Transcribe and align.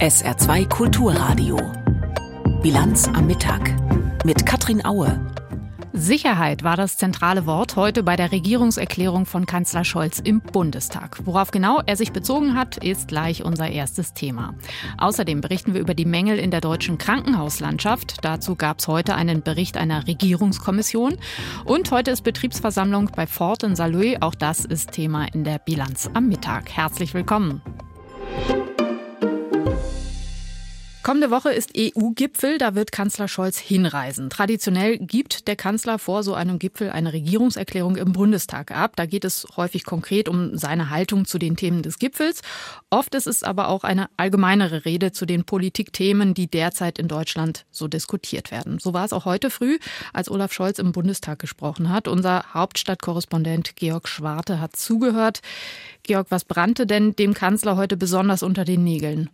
SR2 0.00 0.68
Kulturradio. 0.68 1.56
Bilanz 2.60 3.08
am 3.08 3.26
Mittag 3.26 3.74
mit 4.26 4.44
Katrin 4.44 4.84
Aue. 4.84 5.18
Sicherheit 5.94 6.62
war 6.62 6.76
das 6.76 6.98
zentrale 6.98 7.46
Wort 7.46 7.76
heute 7.76 8.02
bei 8.02 8.14
der 8.14 8.30
Regierungserklärung 8.30 9.24
von 9.24 9.46
Kanzler 9.46 9.84
Scholz 9.84 10.18
im 10.18 10.42
Bundestag. 10.42 11.20
Worauf 11.24 11.50
genau 11.50 11.80
er 11.86 11.96
sich 11.96 12.12
bezogen 12.12 12.54
hat, 12.54 12.76
ist 12.76 13.08
gleich 13.08 13.42
unser 13.42 13.70
erstes 13.70 14.12
Thema. 14.12 14.54
Außerdem 14.98 15.40
berichten 15.40 15.72
wir 15.72 15.80
über 15.80 15.94
die 15.94 16.04
Mängel 16.04 16.38
in 16.38 16.50
der 16.50 16.60
deutschen 16.60 16.98
Krankenhauslandschaft. 16.98 18.18
Dazu 18.20 18.54
gab 18.54 18.80
es 18.80 18.88
heute 18.88 19.14
einen 19.14 19.40
Bericht 19.40 19.78
einer 19.78 20.06
Regierungskommission. 20.06 21.16
Und 21.64 21.90
heute 21.90 22.10
ist 22.10 22.20
Betriebsversammlung 22.20 23.12
bei 23.16 23.26
Ford 23.26 23.62
in 23.62 23.74
Saarlouis. 23.74 24.18
Auch 24.20 24.34
das 24.34 24.66
ist 24.66 24.92
Thema 24.92 25.24
in 25.32 25.44
der 25.44 25.58
Bilanz 25.58 26.10
am 26.12 26.28
Mittag. 26.28 26.70
Herzlich 26.70 27.14
willkommen. 27.14 27.62
Kommende 31.06 31.30
Woche 31.30 31.52
ist 31.52 31.70
EU-Gipfel, 31.78 32.58
da 32.58 32.74
wird 32.74 32.90
Kanzler 32.90 33.28
Scholz 33.28 33.58
hinreisen. 33.58 34.28
Traditionell 34.28 34.98
gibt 34.98 35.46
der 35.46 35.54
Kanzler 35.54 36.00
vor 36.00 36.24
so 36.24 36.34
einem 36.34 36.58
Gipfel 36.58 36.90
eine 36.90 37.12
Regierungserklärung 37.12 37.94
im 37.94 38.12
Bundestag 38.12 38.72
ab. 38.72 38.94
Da 38.96 39.06
geht 39.06 39.24
es 39.24 39.46
häufig 39.56 39.84
konkret 39.84 40.28
um 40.28 40.58
seine 40.58 40.90
Haltung 40.90 41.24
zu 41.24 41.38
den 41.38 41.54
Themen 41.54 41.82
des 41.82 42.00
Gipfels. 42.00 42.42
Oft 42.90 43.14
ist 43.14 43.28
es 43.28 43.44
aber 43.44 43.68
auch 43.68 43.84
eine 43.84 44.08
allgemeinere 44.16 44.84
Rede 44.84 45.12
zu 45.12 45.26
den 45.26 45.44
Politikthemen, 45.44 46.34
die 46.34 46.48
derzeit 46.48 46.98
in 46.98 47.06
Deutschland 47.06 47.66
so 47.70 47.86
diskutiert 47.86 48.50
werden. 48.50 48.80
So 48.80 48.92
war 48.92 49.04
es 49.04 49.12
auch 49.12 49.26
heute 49.26 49.50
früh, 49.50 49.78
als 50.12 50.28
Olaf 50.28 50.52
Scholz 50.52 50.80
im 50.80 50.90
Bundestag 50.90 51.38
gesprochen 51.38 51.88
hat. 51.88 52.08
Unser 52.08 52.52
Hauptstadtkorrespondent 52.52 53.76
Georg 53.76 54.08
Schwarte 54.08 54.60
hat 54.60 54.74
zugehört. 54.74 55.40
Georg, 56.02 56.26
was 56.30 56.44
brannte 56.44 56.84
denn 56.84 57.14
dem 57.14 57.32
Kanzler 57.32 57.76
heute 57.76 57.96
besonders 57.96 58.42
unter 58.42 58.64
den 58.64 58.82
Nägeln? 58.82 59.30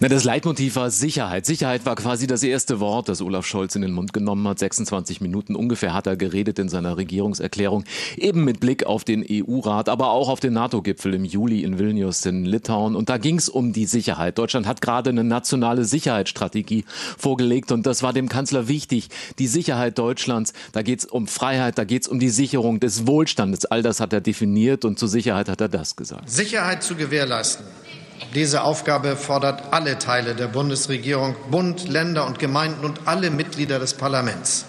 Na, 0.00 0.08
das 0.08 0.24
Leitmotiv 0.24 0.76
war 0.76 0.90
Sicherheit. 0.90 1.46
Sicherheit 1.46 1.86
war 1.86 1.96
quasi 1.96 2.26
das 2.26 2.42
erste 2.42 2.80
Wort, 2.80 3.08
das 3.08 3.22
Olaf 3.22 3.46
Scholz 3.46 3.74
in 3.74 3.82
den 3.82 3.92
Mund 3.92 4.12
genommen 4.12 4.46
hat. 4.48 4.58
26 4.58 5.20
Minuten 5.20 5.54
ungefähr 5.54 5.94
hat 5.94 6.06
er 6.06 6.16
geredet 6.16 6.58
in 6.58 6.68
seiner 6.68 6.96
Regierungserklärung, 6.96 7.84
eben 8.16 8.44
mit 8.44 8.60
Blick 8.60 8.84
auf 8.84 9.04
den 9.04 9.24
EU-Rat, 9.28 9.88
aber 9.88 10.10
auch 10.10 10.28
auf 10.28 10.40
den 10.40 10.52
NATO-Gipfel 10.52 11.14
im 11.14 11.24
Juli 11.24 11.62
in 11.62 11.78
Vilnius 11.78 12.24
in 12.26 12.44
Litauen. 12.44 12.94
Und 12.94 13.08
da 13.08 13.18
ging 13.18 13.38
es 13.38 13.48
um 13.48 13.72
die 13.72 13.86
Sicherheit. 13.86 14.38
Deutschland 14.38 14.66
hat 14.66 14.80
gerade 14.80 15.10
eine 15.10 15.24
nationale 15.24 15.84
Sicherheitsstrategie 15.84 16.84
vorgelegt 17.16 17.72
und 17.72 17.86
das 17.86 18.02
war 18.02 18.12
dem 18.12 18.28
Kanzler 18.28 18.68
wichtig. 18.68 19.08
Die 19.38 19.46
Sicherheit 19.46 19.98
Deutschlands, 19.98 20.52
da 20.72 20.82
geht 20.82 21.00
es 21.00 21.04
um 21.06 21.26
Freiheit, 21.26 21.78
da 21.78 21.84
geht 21.84 22.02
es 22.02 22.08
um 22.08 22.18
die 22.18 22.30
Sicherung 22.30 22.80
des 22.80 23.06
Wohlstandes. 23.06 23.64
All 23.64 23.82
das 23.82 24.00
hat 24.00 24.12
er 24.12 24.20
definiert 24.20 24.84
und 24.84 24.98
zur 24.98 25.08
Sicherheit 25.08 25.48
hat 25.48 25.60
er 25.60 25.68
das 25.68 25.96
gesagt. 25.96 26.28
Sicherheit 26.28 26.82
zu 26.82 26.94
gewährleisten 26.94 27.64
diese 28.34 28.62
Aufgabe 28.62 29.16
fordert 29.16 29.72
alle 29.72 29.98
Teile 29.98 30.34
der 30.34 30.48
Bundesregierung, 30.48 31.36
Bund, 31.50 31.88
Länder 31.88 32.26
und 32.26 32.38
Gemeinden 32.38 32.84
und 32.84 33.06
alle 33.06 33.30
Mitglieder 33.30 33.78
des 33.78 33.94
Parlaments. 33.94 34.66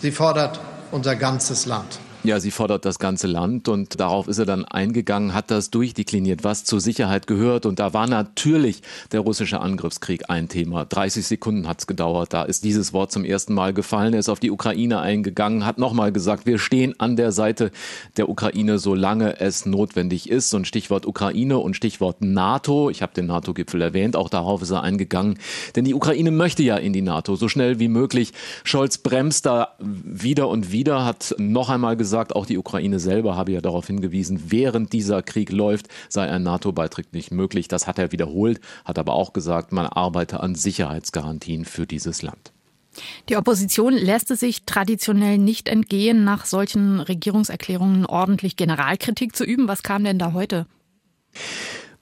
Sie 0.00 0.12
fordert 0.12 0.60
unser 0.90 1.16
ganzes 1.16 1.66
Land. 1.66 1.98
Ja, 2.24 2.38
sie 2.38 2.52
fordert 2.52 2.84
das 2.84 3.00
ganze 3.00 3.26
Land 3.26 3.66
und 3.66 3.98
darauf 3.98 4.28
ist 4.28 4.38
er 4.38 4.46
dann 4.46 4.64
eingegangen, 4.64 5.34
hat 5.34 5.50
das 5.50 5.70
durchdekliniert, 5.70 6.44
was 6.44 6.62
zur 6.62 6.80
Sicherheit 6.80 7.26
gehört. 7.26 7.66
Und 7.66 7.80
da 7.80 7.94
war 7.94 8.06
natürlich 8.06 8.82
der 9.10 9.18
russische 9.18 9.60
Angriffskrieg 9.60 10.30
ein 10.30 10.48
Thema. 10.48 10.84
30 10.84 11.26
Sekunden 11.26 11.66
hat 11.66 11.80
es 11.80 11.88
gedauert. 11.88 12.32
Da 12.32 12.44
ist 12.44 12.62
dieses 12.62 12.92
Wort 12.92 13.10
zum 13.10 13.24
ersten 13.24 13.54
Mal 13.54 13.74
gefallen. 13.74 14.12
Er 14.12 14.20
ist 14.20 14.28
auf 14.28 14.38
die 14.38 14.52
Ukraine 14.52 15.00
eingegangen, 15.00 15.66
hat 15.66 15.78
nochmal 15.78 16.12
gesagt, 16.12 16.46
wir 16.46 16.60
stehen 16.60 16.94
an 17.00 17.16
der 17.16 17.32
Seite 17.32 17.72
der 18.16 18.28
Ukraine, 18.28 18.78
solange 18.78 19.40
es 19.40 19.66
notwendig 19.66 20.30
ist. 20.30 20.54
Und 20.54 20.68
Stichwort 20.68 21.06
Ukraine 21.06 21.58
und 21.58 21.74
Stichwort 21.74 22.20
NATO. 22.20 22.88
Ich 22.88 23.02
habe 23.02 23.14
den 23.14 23.26
NATO-Gipfel 23.26 23.82
erwähnt, 23.82 24.14
auch 24.14 24.28
darauf 24.28 24.62
ist 24.62 24.70
er 24.70 24.84
eingegangen. 24.84 25.40
Denn 25.74 25.84
die 25.84 25.94
Ukraine 25.94 26.30
möchte 26.30 26.62
ja 26.62 26.76
in 26.76 26.92
die 26.92 27.02
NATO, 27.02 27.34
so 27.34 27.48
schnell 27.48 27.80
wie 27.80 27.88
möglich. 27.88 28.32
Scholz 28.62 28.98
bremst 28.98 29.44
da 29.44 29.70
wieder 29.80 30.46
und 30.46 30.70
wieder, 30.70 31.04
hat 31.04 31.34
noch 31.38 31.68
einmal 31.68 31.96
gesagt, 31.96 32.11
gesagt, 32.12 32.36
auch 32.36 32.44
die 32.44 32.58
Ukraine 32.58 32.98
selber 32.98 33.36
habe 33.36 33.52
ja 33.52 33.62
darauf 33.62 33.86
hingewiesen, 33.86 34.50
während 34.50 34.92
dieser 34.92 35.22
Krieg 35.22 35.50
läuft, 35.50 35.88
sei 36.10 36.28
ein 36.30 36.42
NATO-Beitritt 36.42 37.14
nicht 37.14 37.30
möglich. 37.30 37.68
Das 37.68 37.86
hat 37.86 37.98
er 37.98 38.12
wiederholt, 38.12 38.60
hat 38.84 38.98
aber 38.98 39.14
auch 39.14 39.32
gesagt, 39.32 39.72
man 39.72 39.86
arbeite 39.86 40.40
an 40.40 40.54
Sicherheitsgarantien 40.54 41.64
für 41.64 41.86
dieses 41.86 42.20
Land. 42.20 42.52
Die 43.30 43.36
Opposition 43.36 43.94
lässt 43.94 44.30
es 44.30 44.40
sich 44.40 44.66
traditionell 44.66 45.38
nicht 45.38 45.70
entgehen, 45.70 46.22
nach 46.24 46.44
solchen 46.44 47.00
Regierungserklärungen 47.00 48.04
ordentlich 48.04 48.56
Generalkritik 48.56 49.34
zu 49.34 49.44
üben. 49.44 49.66
Was 49.66 49.82
kam 49.82 50.04
denn 50.04 50.18
da 50.18 50.34
heute? 50.34 50.66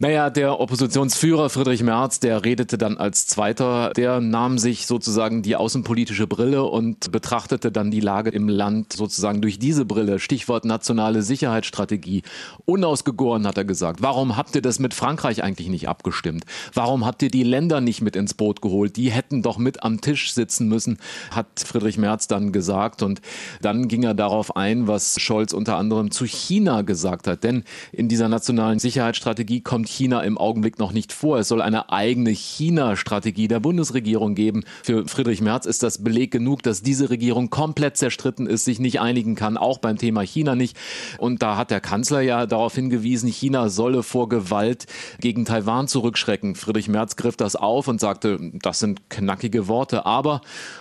Naja, 0.03 0.31
der 0.31 0.61
Oppositionsführer 0.61 1.51
Friedrich 1.51 1.83
Merz, 1.83 2.21
der 2.21 2.43
redete 2.43 2.79
dann 2.79 2.97
als 2.97 3.27
Zweiter, 3.27 3.91
der 3.95 4.21
nahm 4.21 4.57
sich 4.57 4.87
sozusagen 4.87 5.43
die 5.43 5.57
außenpolitische 5.57 6.27
Brille 6.27 6.65
und 6.65 7.13
betrachtete 7.13 7.71
dann 7.71 7.91
die 7.91 8.01
Lage 8.01 8.31
im 8.31 8.49
Land 8.49 8.95
sozusagen 8.95 9.43
durch 9.43 9.59
diese 9.59 9.85
Brille. 9.85 10.19
Stichwort 10.19 10.65
nationale 10.65 11.21
Sicherheitsstrategie. 11.21 12.23
Unausgegoren 12.65 13.47
hat 13.47 13.59
er 13.59 13.67
gesagt. 13.67 14.01
Warum 14.01 14.39
habt 14.39 14.55
ihr 14.55 14.63
das 14.63 14.79
mit 14.79 14.95
Frankreich 14.95 15.45
eigentlich 15.45 15.69
nicht 15.69 15.87
abgestimmt? 15.87 16.47
Warum 16.73 17.05
habt 17.05 17.23
ihr 17.23 17.31
die 17.31 17.43
Länder 17.43 17.83
nicht 17.83 18.01
mit 18.01 18.17
ins 18.17 18.33
Boot 18.33 18.63
geholt? 18.63 18.97
Die 18.97 19.11
hätten 19.11 19.43
doch 19.43 19.59
mit 19.59 19.83
am 19.83 20.01
Tisch 20.01 20.33
sitzen 20.33 20.67
müssen, 20.67 20.97
hat 21.31 21.61
Friedrich 21.63 21.99
Merz 21.99 22.27
dann 22.27 22.53
gesagt. 22.53 23.03
Und 23.03 23.21
dann 23.61 23.87
ging 23.87 24.05
er 24.05 24.15
darauf 24.15 24.57
ein, 24.57 24.87
was 24.87 25.21
Scholz 25.21 25.53
unter 25.53 25.77
anderem 25.77 26.11
zu 26.11 26.25
China 26.25 26.81
gesagt 26.81 27.27
hat. 27.27 27.45
Denn 27.45 27.65
in 27.93 28.09
dieser 28.09 28.31
nationalen 28.31 28.79
Sicherheitsstrategie 28.79 29.61
kommt 29.61 29.90
China 29.91 30.21
im 30.23 30.39
Augenblick 30.39 30.79
noch 30.79 30.93
nicht 30.93 31.13
vor. 31.13 31.39
Es 31.39 31.49
soll 31.49 31.61
eine 31.63 31.91
eigene 31.91 32.31
China-Strategie 32.31 33.49
der 33.49 33.61
Bundesregierung 33.61 34.35
geben. 34.35 34.65
Für 34.83 35.07
Friedrich 35.07 35.41
Merz 35.41 35.67
ist 35.67 35.83
das 35.83 36.03
Beleg 36.03 36.31
genug, 36.31 36.63
dass 36.63 36.83
diese 36.83 37.11
Regierung 37.11 37.51
komplett 37.51 37.97
zerstritten 37.97 38.47
ist, 38.47 38.65
sich 38.65 38.79
nicht 38.79 39.01
einigen 39.01 39.35
kann, 39.35 39.57
auch 39.57 39.79
beim 39.79 39.99
Thema 39.99 40.23
China 40.23 40.55
nicht. 40.55 40.77
Und 41.19 41.43
da 41.43 41.57
hat 41.57 41.71
der 41.71 41.81
Kanzler 41.81 42.21
ja 42.21 42.47
darauf 42.47 42.75
hingewiesen, 42.75 43.29
China 43.29 43.69
solle 43.69 44.03
vor 44.03 44.29
Gewalt 44.29 44.87
gegen 45.21 45.45
Taiwan 45.45 45.89
zurückschrecken. 45.89 46.55
Friedrich 46.55 46.89
Merz 46.89 47.17
griff 47.17 47.37
das 47.37 47.57
auf 47.57 47.89
und 47.89 48.01
sagte, 48.01 48.39
das 48.55 48.79
sind 48.79 49.11
knackige 49.11 49.69
Worte, 49.69 50.07
aber 50.07 50.41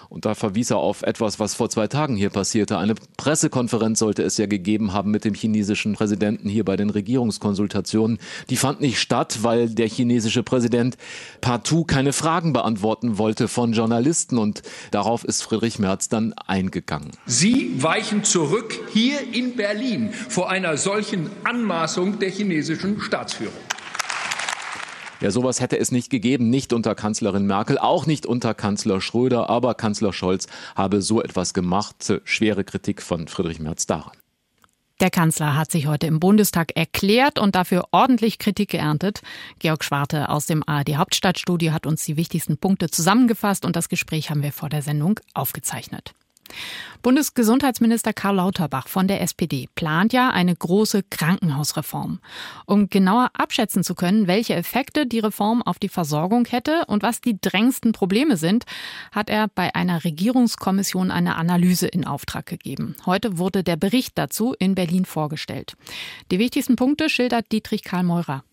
und 0.10 0.26
da 0.26 0.34
verwies 0.34 0.72
er 0.72 0.78
auf 0.78 1.04
etwas, 1.04 1.40
was 1.40 1.54
vor 1.54 1.70
zwei 1.70 1.88
Tagen 1.88 2.16
hier 2.16 2.30
passierte. 2.30 2.78
Eine 2.78 2.96
Pressekonferenz 3.18 4.00
sollte 4.00 4.24
es 4.24 4.38
ja 4.38 4.48
gegeben 4.48 4.92
haben 4.92 5.12
mit 5.12 5.24
dem 5.24 5.36
chinesischen 5.36 5.94
Präsidenten 5.94 6.50
hier 6.50 6.66
bei 6.66 6.76
den 6.76 6.90
Regierungskonsultationen. 6.90 8.18
Die 8.50 8.58
fand 8.58 8.82
nicht 8.82 9.00
statt, 9.00 9.40
weil 9.44 9.70
der 9.70 9.88
chinesische 9.88 10.42
Präsident 10.42 10.98
partout 11.42 11.86
keine 11.86 12.12
Fragen 12.12 12.54
beantworten 12.54 13.18
wollte 13.20 13.48
von 13.48 13.74
Journalisten. 13.74 14.40
Und 14.40 14.64
darauf 14.92 15.24
ist 15.24 15.44
Friedrich 15.44 15.78
Merz 15.78 16.10
dann 16.10 16.34
eingegangen. 16.34 17.12
Sie 17.28 17.72
weichen 17.78 18.24
zurück 18.24 18.80
hier 18.92 19.20
in 19.32 19.56
Berlin 19.56 20.12
vor 20.12 20.50
einer 20.50 20.78
solchen 20.78 21.30
Anmaßung 21.44 22.20
der 22.20 22.32
chinesischen 22.32 23.00
Staatsführung. 23.00 23.54
Ja, 25.22 25.32
sowas 25.32 25.60
hätte 25.60 25.78
es 25.78 25.92
nicht 25.92 26.10
gegeben, 26.10 26.50
nicht 26.50 26.72
unter 26.72 26.96
Kanzlerin 26.96 27.46
Merkel, 27.46 27.78
auch 27.78 28.06
nicht 28.06 28.26
unter 28.26 28.54
Kanzler 28.54 29.02
Schröder, 29.02 29.50
aber 29.50 29.74
Kanzler 29.74 30.14
Scholz 30.14 30.48
habe 30.76 31.02
so 31.02 31.22
etwas 31.22 31.54
gemacht. 31.54 32.14
Schwere 32.24 32.64
Kritik 32.64 33.02
von 33.02 33.28
Friedrich 33.28 33.60
Merz 33.60 33.86
daran. 33.86 34.14
Der 35.02 35.10
Kanzler 35.10 35.56
hat 35.56 35.72
sich 35.72 35.88
heute 35.88 36.08
im 36.08 36.20
Bundestag 36.20 36.76
erklärt 36.76 37.40
und 37.40 37.56
dafür 37.56 37.86
ordentlich 37.92 38.38
Kritik 38.38 38.72
geerntet. 38.72 39.22
Georg 39.60 39.84
Schwarte 39.84 40.30
aus 40.30 40.46
dem 40.46 40.62
ARD 40.68 40.98
Hauptstadtstudio 40.98 41.72
hat 41.72 41.86
uns 41.86 42.04
die 42.04 42.18
wichtigsten 42.18 42.58
Punkte 42.58 42.90
zusammengefasst 42.90 43.66
und 43.66 43.76
das 43.76 43.88
Gespräch 43.88 44.30
haben 44.30 44.44
wir 44.44 44.52
vor 44.52 44.68
der 44.70 44.82
Sendung 44.82 45.20
aufgezeichnet. 45.34 46.14
Bundesgesundheitsminister 47.02 48.12
Karl 48.12 48.36
Lauterbach 48.36 48.88
von 48.88 49.08
der 49.08 49.22
SPD 49.22 49.68
plant 49.76 50.12
ja 50.12 50.32
eine 50.32 50.56
große 50.56 51.04
Krankenhausreform. 51.04 52.20
Um 52.66 52.90
genauer 52.90 53.30
abschätzen 53.34 53.84
zu 53.84 53.96
können, 53.96 54.28
welche 54.28 54.56
Effekte 54.56 55.06
die 55.06 55.20
Reform 55.20 55.62
auf 55.62 55.80
die 55.80 55.90
Versorgung 55.90 56.46
hätte 56.46 56.86
und 56.88 57.04
was 57.04 57.22
die 57.22 57.40
drängendsten 57.40 57.94
Probleme 57.94 58.36
sind, 58.36 58.66
hat 59.12 59.30
er 59.30 59.48
bei 59.48 59.74
einer 59.76 60.04
Regierungskommission 60.04 61.12
eine 61.12 61.36
Analyse 61.36 61.88
in 61.88 62.06
Auftrag 62.06 62.46
gegeben. 62.46 62.96
Heute 63.06 63.38
wurde 63.38 63.64
der 63.64 63.78
Bericht 63.78 64.18
dazu 64.18 64.54
in 64.60 64.76
Berlin 64.76 65.06
vorgestellt. 65.06 65.76
Die 66.32 66.40
wichtigsten 66.40 66.76
Punkte 66.76 67.10
schildert 67.10 67.52
Dietrich 67.52 67.84
Karl 67.84 68.04
Meurer. 68.04 68.44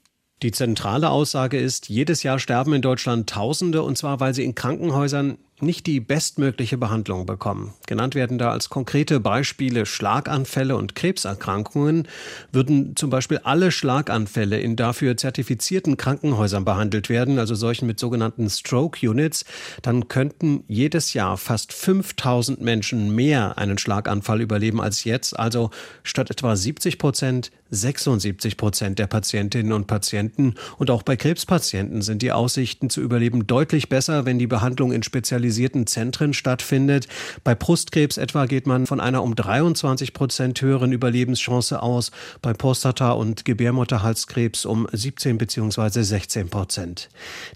Die 0.43 0.53
zentrale 0.53 1.09
Aussage 1.09 1.59
ist, 1.59 1.89
jedes 1.89 2.23
Jahr 2.23 2.39
sterben 2.39 2.75
in 2.75 2.83
Deutschland 2.83 3.29
Tausende, 3.29 3.83
und 3.83 3.97
zwar 3.97 4.21
weil 4.21 4.35
sie 4.35 4.45
in 4.45 4.55
Krankenhäusern 4.55 5.39
nicht 5.61 5.87
die 5.87 6.01
bestmögliche 6.01 6.77
Behandlung 6.77 7.25
bekommen. 7.25 7.73
Genannt 7.87 8.15
werden 8.15 8.37
da 8.37 8.51
als 8.51 8.69
konkrete 8.69 9.21
Beispiele 9.21 9.87
Schlaganfälle 9.87 10.77
und 10.77 10.95
Krebserkrankungen. 10.95 12.09
Würden 12.53 12.95
zum 12.95 13.09
Beispiel 13.09 13.39
alle 13.39 13.71
Schlaganfälle 13.71 14.61
in 14.61 14.77
dafür 14.77 15.17
zertifizierten 15.17 15.97
Krankenhäusern 15.97 16.65
behandelt 16.65 17.09
werden, 17.09 17.39
also 17.39 17.55
solchen 17.55 17.87
mit 17.87 17.99
sogenannten 17.99 18.51
Stroke 18.51 19.09
Units, 19.09 19.45
dann 19.81 20.09
könnten 20.09 20.65
jedes 20.69 21.15
Jahr 21.15 21.39
fast 21.39 21.73
5000 21.73 22.61
Menschen 22.61 23.15
mehr 23.15 23.57
einen 23.57 23.79
Schlaganfall 23.79 24.43
überleben 24.43 24.81
als 24.81 25.05
jetzt. 25.05 25.39
Also 25.39 25.71
statt 26.03 26.31
etwa 26.31 26.55
70 26.55 26.99
Prozent 26.99 27.51
76 27.71 28.57
Prozent 28.57 28.99
der 28.99 29.09
Patientinnen 29.09 29.73
und 29.73 29.89
Patienten. 29.89 30.55
Und 30.79 30.91
auch 30.91 31.03
bei 31.03 31.17
Krebspatienten 31.17 32.01
sind 32.01 32.23
die 32.23 32.31
Aussichten 32.31 32.91
zu 32.91 33.01
überleben 33.01 33.49
deutlich 33.49 33.89
besser, 33.89 34.25
wenn 34.25 34.39
die 34.39 34.47
Behandlung 34.47 34.93
in 34.93 35.03
spezialisierten 35.03 35.46
Zentren 35.87 36.33
stattfindet. 36.33 37.09
Bei 37.45 37.55
Brustkrebs 37.55 38.17
etwa 38.17 38.47
geht 38.47 38.67
man 38.67 38.87
von 38.87 39.01
einer 39.01 39.23
um 39.23 39.35
23 39.35 40.13
Prozent 40.13 40.61
höheren 40.63 40.93
Überlebenschance 40.93 41.83
aus, 41.83 42.11
bei 42.43 42.53
Prostata- 42.53 43.13
und 43.13 43.45
Gebärmutterhalskrebs 43.45 44.65
um 44.65 44.87
17 44.93 45.39
bzw. 45.39 46.03
16 46.03 46.49
Prozent. 46.49 47.09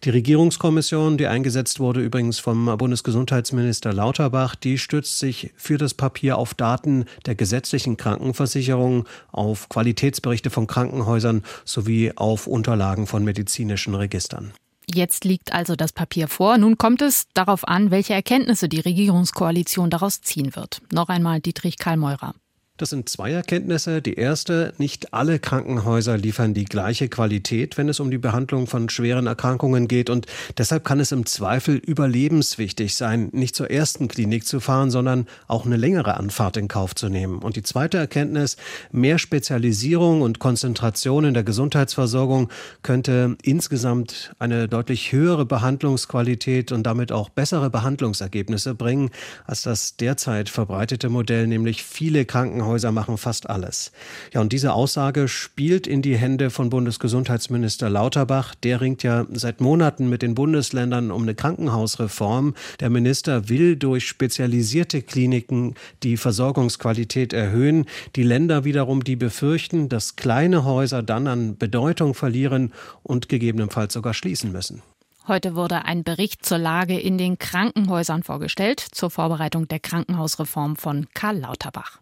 Die 0.04 0.10
Regierungskommission, 0.10 1.19
die 1.19 1.26
eingesetzt 1.26 1.81
wurde 1.81 2.00
übrigens 2.00 2.38
vom 2.38 2.66
Bundesgesundheitsminister 2.78 3.92
Lauterbach, 3.92 4.54
die 4.54 4.78
stützt 4.78 5.19
sich 5.19 5.52
für 5.56 5.78
das 5.78 5.94
Papier 5.94 6.37
auf 6.37 6.54
Daten 6.54 7.04
der 7.26 7.34
gesetzlichen 7.34 7.96
Krankenversicherung, 7.96 9.06
auf 9.32 9.69
Qualität 9.69 10.10
Qualitätsberichte 10.10 10.50
von 10.50 10.66
Krankenhäusern 10.66 11.42
sowie 11.64 12.12
auf 12.16 12.46
Unterlagen 12.46 13.06
von 13.06 13.25
medizinischen 13.25 13.94
Registern. 13.94 14.52
Jetzt 14.86 15.24
liegt 15.24 15.52
also 15.52 15.76
das 15.76 15.92
Papier 15.92 16.28
vor. 16.28 16.58
Nun 16.58 16.78
kommt 16.78 17.02
es 17.02 17.26
darauf 17.34 17.66
an, 17.66 17.90
welche 17.90 18.14
Erkenntnisse 18.14 18.68
die 18.68 18.80
Regierungskoalition 18.80 19.90
daraus 19.90 20.20
ziehen 20.20 20.56
wird. 20.56 20.82
Noch 20.92 21.08
einmal 21.08 21.40
Dietrich 21.40 21.78
Karl 21.78 21.96
Meurer. 21.96 22.34
Das 22.80 22.88
sind 22.88 23.10
zwei 23.10 23.30
Erkenntnisse. 23.32 24.00
Die 24.00 24.14
erste, 24.14 24.72
nicht 24.78 25.12
alle 25.12 25.38
Krankenhäuser 25.38 26.16
liefern 26.16 26.54
die 26.54 26.64
gleiche 26.64 27.10
Qualität, 27.10 27.76
wenn 27.76 27.90
es 27.90 28.00
um 28.00 28.10
die 28.10 28.16
Behandlung 28.16 28.66
von 28.66 28.88
schweren 28.88 29.26
Erkrankungen 29.26 29.86
geht. 29.86 30.08
Und 30.08 30.24
deshalb 30.56 30.82
kann 30.82 30.98
es 30.98 31.12
im 31.12 31.26
Zweifel 31.26 31.76
überlebenswichtig 31.76 32.94
sein, 32.94 33.28
nicht 33.32 33.54
zur 33.54 33.70
ersten 33.70 34.08
Klinik 34.08 34.46
zu 34.46 34.60
fahren, 34.60 34.90
sondern 34.90 35.26
auch 35.46 35.66
eine 35.66 35.76
längere 35.76 36.16
Anfahrt 36.16 36.56
in 36.56 36.68
Kauf 36.68 36.94
zu 36.94 37.10
nehmen. 37.10 37.40
Und 37.40 37.56
die 37.56 37.62
zweite 37.62 37.98
Erkenntnis, 37.98 38.56
mehr 38.90 39.18
Spezialisierung 39.18 40.22
und 40.22 40.38
Konzentration 40.38 41.26
in 41.26 41.34
der 41.34 41.44
Gesundheitsversorgung 41.44 42.48
könnte 42.82 43.36
insgesamt 43.42 44.34
eine 44.38 44.68
deutlich 44.68 45.12
höhere 45.12 45.44
Behandlungsqualität 45.44 46.72
und 46.72 46.84
damit 46.84 47.12
auch 47.12 47.28
bessere 47.28 47.68
Behandlungsergebnisse 47.68 48.74
bringen, 48.74 49.10
als 49.44 49.60
das 49.60 49.98
derzeit 49.98 50.48
verbreitete 50.48 51.10
Modell, 51.10 51.46
nämlich 51.46 51.82
viele 51.82 52.24
Krankenhäuser 52.24 52.69
Krankenhäuser 52.70 52.93
machen 52.93 53.19
fast 53.19 53.50
alles. 53.50 53.90
Ja, 54.32 54.40
und 54.40 54.52
diese 54.52 54.72
Aussage 54.72 55.26
spielt 55.26 55.87
in 55.87 56.02
die 56.02 56.17
Hände 56.17 56.50
von 56.50 56.70
Bundesgesundheitsminister 56.70 57.90
Lauterbach. 57.90 58.55
Der 58.55 58.81
ringt 58.81 59.02
ja 59.02 59.26
seit 59.32 59.61
Monaten 59.61 60.08
mit 60.08 60.22
den 60.22 60.34
Bundesländern 60.34 61.11
um 61.11 61.22
eine 61.22 61.34
Krankenhausreform. 61.34 62.55
Der 62.78 62.90
Minister 62.90 63.49
will 63.49 63.76
durch 63.76 64.06
spezialisierte 64.06 65.02
Kliniken 65.02 65.75
die 66.05 66.17
Versorgungsqualität 66.17 67.32
erhöhen. 67.32 67.87
Die 68.14 68.22
Länder 68.22 68.64
wiederum, 68.64 69.02
die 69.02 69.16
befürchten, 69.16 69.88
dass 69.88 70.14
kleine 70.14 70.64
Häuser 70.64 71.02
dann 71.02 71.26
an 71.26 71.56
Bedeutung 71.58 72.14
verlieren 72.14 72.73
und 73.02 73.28
gegebenenfalls 73.28 73.94
sogar 73.94 74.14
schließen 74.14 74.52
müssen. 74.52 74.82
Heute 75.26 75.55
wurde 75.55 75.84
ein 75.84 76.02
Bericht 76.02 76.44
zur 76.44 76.58
Lage 76.58 76.99
in 76.99 77.19
den 77.19 77.38
Krankenhäusern 77.38 78.23
vorgestellt, 78.23 78.81
zur 78.81 79.11
Vorbereitung 79.11 79.69
der 79.69 79.81
Krankenhausreform 79.81 80.76
von 80.76 81.06
Karl 81.14 81.38
Lauterbach. 81.38 82.00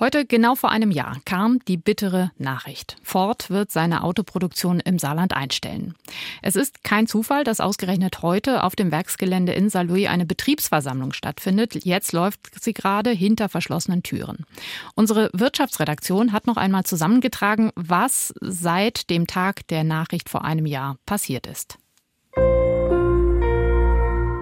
Heute, 0.00 0.24
genau 0.24 0.54
vor 0.54 0.70
einem 0.70 0.90
Jahr, 0.90 1.18
kam 1.26 1.58
die 1.68 1.76
bittere 1.76 2.30
Nachricht. 2.38 2.96
Ford 3.02 3.50
wird 3.50 3.70
seine 3.70 4.02
Autoproduktion 4.02 4.80
im 4.80 4.98
Saarland 4.98 5.36
einstellen. 5.36 5.94
Es 6.40 6.56
ist 6.56 6.82
kein 6.82 7.06
Zufall, 7.06 7.44
dass 7.44 7.60
ausgerechnet 7.60 8.22
heute 8.22 8.64
auf 8.64 8.74
dem 8.74 8.92
Werksgelände 8.92 9.52
in 9.52 9.68
Saarlouis 9.68 10.08
eine 10.08 10.24
Betriebsversammlung 10.24 11.12
stattfindet. 11.12 11.84
Jetzt 11.84 12.12
läuft 12.12 12.40
sie 12.62 12.72
gerade 12.72 13.10
hinter 13.10 13.50
verschlossenen 13.50 14.02
Türen. 14.02 14.46
Unsere 14.94 15.28
Wirtschaftsredaktion 15.34 16.32
hat 16.32 16.46
noch 16.46 16.56
einmal 16.56 16.84
zusammengetragen, 16.84 17.70
was 17.74 18.32
seit 18.40 19.10
dem 19.10 19.26
Tag 19.26 19.68
der 19.68 19.84
Nachricht 19.84 20.30
vor 20.30 20.46
einem 20.46 20.64
Jahr 20.64 20.96
passiert 21.04 21.46
ist. 21.46 21.76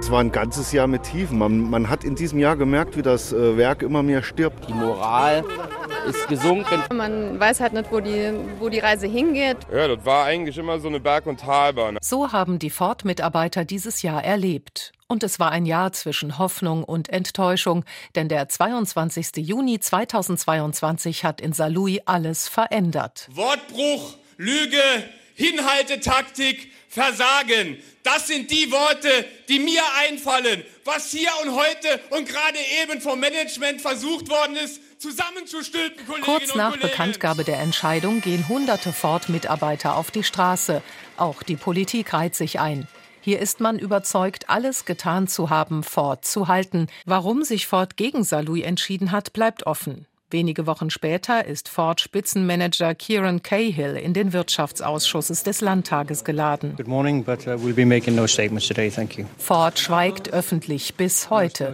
Es 0.08 0.12
war 0.12 0.20
ein 0.20 0.32
ganzes 0.32 0.72
Jahr 0.72 0.87
mit 0.87 1.02
Tiefen. 1.02 1.37
Man, 1.37 1.69
man 1.69 1.90
hat 1.90 2.02
in 2.02 2.14
diesem 2.14 2.38
Jahr 2.38 2.56
gemerkt, 2.56 2.96
wie 2.96 3.02
das 3.02 3.31
äh, 3.31 3.58
Werk 3.58 3.82
immer 3.82 4.02
mehr 4.02 4.22
stirbt. 4.22 4.66
Die 4.66 4.72
Moral 4.72 5.44
ist 6.08 6.26
gesunken. 6.28 6.82
Man 6.94 7.38
weiß 7.38 7.60
halt 7.60 7.75
nicht, 7.75 7.93
wo 7.93 8.00
die, 8.00 8.32
wo 8.58 8.70
die 8.70 8.78
Reise 8.78 9.06
hingeht. 9.06 9.58
Ja, 9.70 9.87
das 9.87 10.06
war 10.06 10.25
eigentlich 10.25 10.56
immer 10.56 10.81
so 10.81 10.88
eine 10.88 10.99
Berg- 10.99 11.26
und 11.26 11.40
Talbahn. 11.40 11.99
So 12.00 12.32
haben 12.32 12.58
die 12.58 12.70
Ford-Mitarbeiter 12.70 13.66
dieses 13.66 14.00
Jahr 14.00 14.25
erlebt. 14.25 14.93
Und 15.08 15.25
es 15.25 15.38
war 15.38 15.50
ein 15.50 15.66
Jahr 15.66 15.93
zwischen 15.93 16.38
Hoffnung 16.38 16.84
und 16.84 17.10
Enttäuschung, 17.10 17.84
denn 18.14 18.31
der 18.31 18.49
22. 18.49 19.46
Juni 19.46 19.78
2022 19.78 21.25
hat 21.25 21.43
in 21.43 21.52
Saarlouis 21.52 22.00
alles 22.06 22.49
verändert. 22.49 23.28
Wortbruch, 23.31 24.14
Lüge, 24.38 24.78
Hinhaltetaktik, 25.38 26.73
Versagen. 26.88 27.79
Das 28.02 28.26
sind 28.26 28.50
die 28.50 28.73
Worte, 28.73 29.08
die 29.49 29.61
mir 29.61 29.82
einfallen, 29.99 30.64
was 30.85 31.12
hier 31.12 31.31
und 31.44 31.55
heute 31.55 32.00
und 32.11 32.29
gerade 32.29 32.58
eben 32.82 33.00
vom 33.00 33.20
Management 33.20 33.81
versucht 33.81 34.29
worden 34.29 34.56
ist, 34.56 34.81
zusammenzustülpen, 35.00 36.05
Kolleginnen 36.06 36.38
Kurz 36.38 36.56
nach. 36.56 36.76
Bekanntgabe 36.76 37.44
der 37.44 37.61
Entscheidung 37.61 38.20
gehen 38.20 38.49
hunderte 38.49 38.93
Ford-Mitarbeiter 38.93 39.96
auf 39.96 40.11
die 40.11 40.25
Straße. 40.25 40.82
Auch 41.17 41.44
die 41.44 41.55
Politik 41.55 42.12
reiht 42.12 42.34
sich 42.34 42.58
ein. 42.58 42.88
Hier 43.20 43.38
ist 43.38 43.61
man 43.61 43.79
überzeugt, 43.79 44.50
alles 44.50 44.87
getan 44.87 45.29
zu 45.29 45.50
haben, 45.50 45.84
Ford 45.84 46.25
zu 46.25 46.49
halten. 46.49 46.88
Warum 47.05 47.44
sich 47.44 47.69
Ford 47.69 47.96
gegen 47.96 48.25
Saarlouis 48.25 48.64
entschieden 48.64 49.12
hat, 49.12 49.32
bleibt 49.32 49.67
offen. 49.67 50.06
Wenige 50.31 50.67
Wochen 50.67 50.91
später 50.91 51.47
ist 51.47 51.69
Ford-Spitzenmanager 51.69 52.95
Kieran 52.95 53.43
Cahill 53.43 53.97
in 53.97 54.13
den 54.13 54.35
Wirtschaftsausschusses 54.35 55.43
des 55.43 55.63
Landtages 55.63 56.23
geladen. 56.23 56.77
Morning, 56.85 57.25
but, 57.25 57.47
uh, 57.47 57.57
no 57.57 58.27
today, 58.27 58.91
Ford 59.39 59.79
schweigt 59.79 60.33
öffentlich 60.33 60.95
bis 60.97 61.31
heute. 61.31 61.73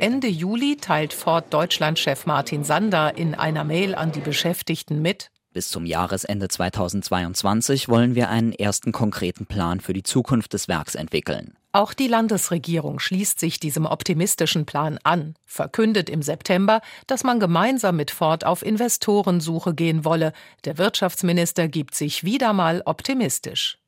Ende 0.00 0.28
Juli 0.28 0.76
teilt 0.76 1.12
Ford 1.12 1.44
Deutschland-Chef 1.50 2.24
Martin 2.24 2.64
Sander 2.64 3.18
in 3.18 3.34
einer 3.34 3.64
Mail 3.64 3.94
an 3.94 4.12
die 4.12 4.20
Beschäftigten 4.20 5.02
mit, 5.02 5.30
bis 5.52 5.68
zum 5.68 5.84
Jahresende 5.84 6.46
2022 6.46 7.88
wollen 7.88 8.14
wir 8.14 8.28
einen 8.28 8.52
ersten 8.52 8.92
konkreten 8.92 9.46
Plan 9.46 9.80
für 9.80 9.92
die 9.92 10.04
Zukunft 10.04 10.52
des 10.52 10.68
Werks 10.68 10.94
entwickeln. 10.94 11.56
Auch 11.72 11.94
die 11.94 12.08
Landesregierung 12.08 12.98
schließt 12.98 13.38
sich 13.38 13.60
diesem 13.60 13.86
optimistischen 13.86 14.66
Plan 14.66 14.98
an, 15.04 15.34
verkündet 15.46 16.10
im 16.10 16.20
September, 16.20 16.80
dass 17.06 17.22
man 17.22 17.38
gemeinsam 17.38 17.94
mit 17.94 18.10
Ford 18.10 18.44
auf 18.44 18.62
Investorensuche 18.64 19.72
gehen 19.74 20.04
wolle. 20.04 20.32
Der 20.64 20.78
Wirtschaftsminister 20.78 21.68
gibt 21.68 21.94
sich 21.94 22.24
wieder 22.24 22.52
mal 22.52 22.82
optimistisch. 22.86 23.78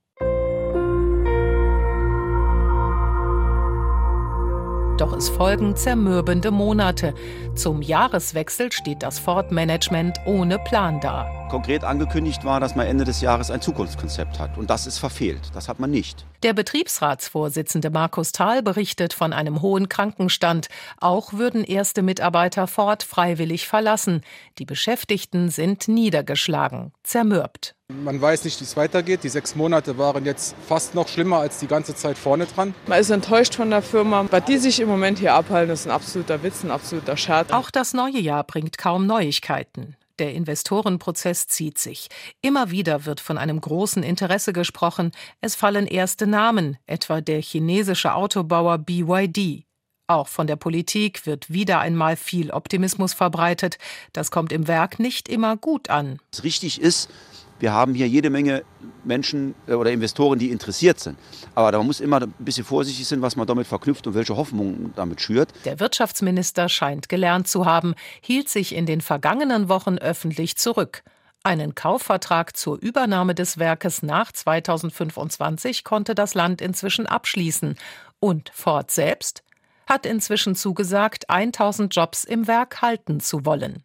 Doch 5.03 5.15
es 5.15 5.29
folgen 5.29 5.75
zermürbende 5.75 6.53
Monate. 6.53 7.13
Zum 7.57 7.83
Jahreswechsel 7.83 8.71
steht 8.71 9.03
das 9.03 9.19
Ford-Management 9.19 10.21
ohne 10.27 10.61
Plan 10.61 11.01
da. 11.01 11.49
Konkret 11.51 11.83
angekündigt 11.83 12.45
war, 12.45 12.61
dass 12.61 12.77
man 12.77 12.87
Ende 12.87 13.03
des 13.03 13.21
Jahres 13.21 13.51
ein 13.51 13.61
Zukunftskonzept 13.61 14.39
hat. 14.39 14.57
Und 14.57 14.71
das 14.71 14.87
ist 14.87 14.99
verfehlt. 14.99 15.41
Das 15.55 15.69
hat 15.69 15.81
man 15.81 15.91
nicht. 15.91 16.25
Der 16.45 16.53
Betriebsratsvorsitzende 16.53 17.91
Markus 17.91 18.31
Thal 18.31 18.63
berichtet 18.63 19.13
von 19.13 19.33
einem 19.33 19.61
hohen 19.61 19.89
Krankenstand. 19.89 20.69
Auch 21.01 21.33
würden 21.33 21.65
erste 21.65 22.03
Mitarbeiter 22.03 22.69
Ford 22.69 23.03
freiwillig 23.03 23.67
verlassen. 23.67 24.21
Die 24.59 24.65
Beschäftigten 24.65 25.51
sind 25.51 25.89
niedergeschlagen, 25.89 26.93
zermürbt. 27.03 27.75
Man 28.05 28.21
weiß 28.21 28.45
nicht, 28.45 28.61
wie 28.61 28.65
es 28.65 28.77
weitergeht. 28.77 29.25
Die 29.25 29.29
sechs 29.29 29.55
Monate 29.55 29.99
waren 29.99 30.25
jetzt 30.25 30.55
fast 30.67 30.95
noch 30.95 31.09
schlimmer 31.09 31.39
als 31.39 31.59
die 31.59 31.67
ganze 31.67 31.95
Zeit 31.95 32.19
vorne 32.19 32.47
dran. 32.47 32.75
Man 32.87 32.99
ist 33.01 33.11
enttäuscht 33.11 33.55
von 33.55 33.71
der 33.71 33.83
Firma. 33.83 34.27
Was 34.31 34.45
die 34.45 34.59
sich 34.59 34.81
im 34.81 34.89
Moment 34.89 35.19
hier 35.19 35.35
abhalten, 35.35 35.73
ist 35.73 35.87
ein 35.87 35.91
absoluter 35.91 36.43
Witz, 36.43 36.65
ein 36.65 36.71
absoluter 36.71 37.17
Scherz. 37.17 37.53
Auch 37.53 37.71
das 37.71 37.93
neue 37.93 38.19
Jahr 38.19 38.45
bringt 38.45 38.79
kaum 38.79 39.07
Neuigkeiten. 39.07 39.97
Der 40.19 40.35
Investorenprozess 40.35 41.47
zieht 41.49 41.79
sich. 41.79 42.09
Immer 42.43 42.71
wieder 42.71 43.07
wird 43.07 43.21
von 43.21 43.39
einem 43.39 43.61
großen 43.61 44.03
Interesse 44.03 44.53
gesprochen. 44.53 45.11
Es 45.41 45.55
fallen 45.55 45.87
erste 45.87 46.27
Namen, 46.27 46.79
etwa 46.87 47.21
der 47.21 47.41
chinesische 47.41 48.15
Autobauer 48.15 48.79
BYD. 48.79 49.65
Auch 50.09 50.29
von 50.29 50.47
der 50.47 50.57
Politik 50.57 51.27
wird 51.27 51.51
wieder 51.53 51.81
einmal 51.81 52.17
viel 52.17 52.51
Optimismus 52.51 53.15
verbreitet. 53.15 53.79
Das 54.13 54.31
kommt 54.31 54.53
im 54.53 54.69
Werk 54.69 54.99
nicht 54.99 55.29
immer 55.29 55.57
gut 55.57 55.89
an. 55.89 56.19
Was 56.33 56.45
richtig 56.45 56.81
ist, 56.81 57.09
Wir 57.63 57.73
haben 57.73 57.95
hier 57.95 58.09
jede 58.09 58.29
Menge 58.29 58.65
Menschen 59.05 59.55
äh, 59.69 59.75
oder 59.75 59.93
Investoren, 59.93 60.37
die 60.37 60.51
interessiert 60.51 60.99
sind. 60.99 61.17
Aber 61.55 61.71
man 61.79 61.87
muss 61.87 62.01
immer 62.01 62.21
ein 62.21 62.35
bisschen 62.41 62.65
vorsichtig 62.65 63.07
sein, 63.07 63.23
was 63.23 63.37
man 63.37 63.47
damit 63.47 63.69
verknüpft 63.69 64.05
und 64.09 64.15
welche 64.15 64.37
Hoffnungen 64.37 64.93
damit 64.97 65.21
schürt. 65.21 65.51
Der 65.65 65.79
Wirtschaftsminister 65.79 66.69
scheint 66.69 67.09
gelernt 67.09 67.47
zu 67.47 67.65
haben, 67.65 67.95
hielt 68.21 68.49
sich 68.49 68.75
in 68.75 68.85
den 68.85 69.01
vergangenen 69.01 69.69
Wochen 69.69 69.99
öffentlich 69.99 70.57
zurück. 70.57 71.05
Einen 71.45 71.77
Kaufvertrag 71.77 72.57
zur 72.57 72.83
Übernahme 72.83 73.37
des 73.37 73.59
Werkes 73.59 74.03
nach 74.03 74.33
2025 74.33 75.85
konnte 75.85 76.17
das 76.17 76.35
Land 76.35 76.61
inzwischen 76.61 77.07
abschließen. 77.07 77.77
Und 78.19 78.51
Ford 78.53 78.91
selbst 78.91 79.45
hat 79.87 80.05
inzwischen 80.05 80.57
zugesagt, 80.57 81.31
1000 81.31 81.95
Jobs 81.95 82.25
im 82.25 82.49
Werk 82.49 82.83
halten 82.83 83.21
zu 83.21 83.47
wollen. 83.47 83.85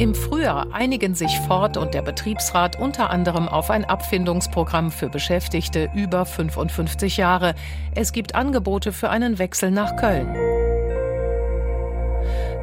Im 0.00 0.14
Frühjahr 0.14 0.68
einigen 0.72 1.14
sich 1.14 1.38
Ford 1.40 1.76
und 1.76 1.92
der 1.92 2.00
Betriebsrat 2.00 2.80
unter 2.80 3.10
anderem 3.10 3.46
auf 3.48 3.68
ein 3.68 3.84
Abfindungsprogramm 3.84 4.90
für 4.90 5.10
Beschäftigte 5.10 5.90
über 5.94 6.24
55 6.24 7.18
Jahre. 7.18 7.54
Es 7.94 8.12
gibt 8.12 8.34
Angebote 8.34 8.92
für 8.92 9.10
einen 9.10 9.38
Wechsel 9.38 9.70
nach 9.70 9.96
Köln. 9.96 10.34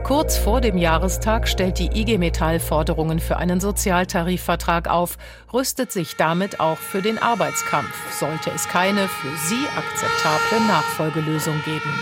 Kurz 0.03 0.35
vor 0.35 0.61
dem 0.61 0.79
Jahrestag 0.79 1.47
stellt 1.47 1.77
die 1.77 1.91
IG 1.93 2.17
Metall 2.17 2.59
Forderungen 2.59 3.19
für 3.19 3.37
einen 3.37 3.59
Sozialtarifvertrag 3.59 4.89
auf, 4.89 5.19
rüstet 5.53 5.91
sich 5.91 6.15
damit 6.15 6.59
auch 6.59 6.77
für 6.77 7.03
den 7.03 7.19
Arbeitskampf, 7.19 7.93
sollte 8.19 8.49
es 8.49 8.67
keine 8.67 9.07
für 9.07 9.37
sie 9.47 9.63
akzeptable 9.77 10.67
Nachfolgelösung 10.67 11.61
geben. 11.65 11.93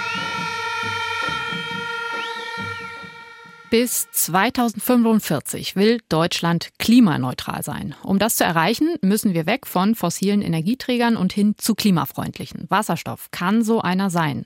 Bis 3.70 4.08
2045 4.12 5.76
will 5.76 6.00
Deutschland 6.08 6.70
klimaneutral 6.78 7.64
sein. 7.64 7.96
Um 8.04 8.20
das 8.20 8.36
zu 8.36 8.44
erreichen, 8.44 8.96
müssen 9.02 9.34
wir 9.34 9.46
weg 9.46 9.66
von 9.66 9.96
fossilen 9.96 10.42
Energieträgern 10.42 11.18
und 11.18 11.34
hin 11.34 11.56
zu 11.58 11.74
klimafreundlichen. 11.74 12.66
Wasserstoff 12.70 13.32
kann 13.32 13.64
so 13.64 13.82
einer 13.82 14.10
sein. 14.10 14.46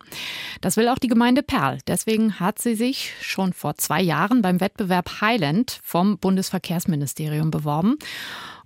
Das 0.61 0.77
will 0.77 0.87
auch 0.87 0.99
die 0.99 1.09
Gemeinde 1.09 1.43
Perl. 1.43 1.79
Deswegen 1.87 2.39
hat 2.39 2.59
sie 2.59 2.75
sich 2.75 3.13
schon 3.21 3.53
vor 3.53 3.75
zwei 3.75 4.01
Jahren 4.01 4.41
beim 4.41 4.61
Wettbewerb 4.61 5.21
Highland 5.21 5.79
vom 5.83 6.17
Bundesverkehrsministerium 6.17 7.51
beworben 7.51 7.97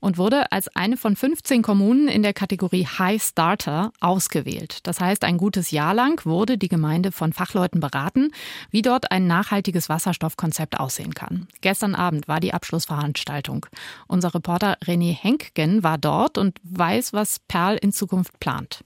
und 0.03 0.17
wurde 0.17 0.51
als 0.51 0.67
eine 0.75 0.98
von 0.98 1.15
15 1.15 1.62
Kommunen 1.62 2.10
in 2.10 2.24
der 2.24 2.33
Kategorie 2.33 2.86
High 2.86 3.24
Starter 3.24 3.93
ausgewählt. 4.01 4.79
Das 4.83 5.00
heißt, 5.00 5.24
ein 5.24 5.38
gutes 5.38 5.72
Jahr 5.72 5.93
lang 5.93 6.25
wurde 6.25 6.57
die 6.57 6.67
Gemeinde 6.67 7.13
von 7.13 7.31
Fachleuten 7.31 7.79
beraten, 7.79 8.31
wie 8.69 8.81
dort 8.81 9.13
ein 9.13 9.27
nachhaltiges 9.27 9.88
Wasserstoffkonzept 9.88 10.77
aussehen 10.77 11.13
kann. 11.13 11.48
Gestern 11.62 11.95
Abend 11.95 12.27
war 12.27 12.41
die 12.41 12.53
Abschlussveranstaltung. 12.53 13.65
Unser 14.05 14.36
Reporter 14.36 14.77
René 14.83 15.13
Henkgen 15.13 15.83
war 15.83 15.98
dort 15.98 16.38
und 16.38 16.60
weiß, 16.63 17.13
was 17.13 17.39
Perl 17.48 17.77
in 17.77 17.93
Zukunft 17.93 18.38
plant. 18.41 18.83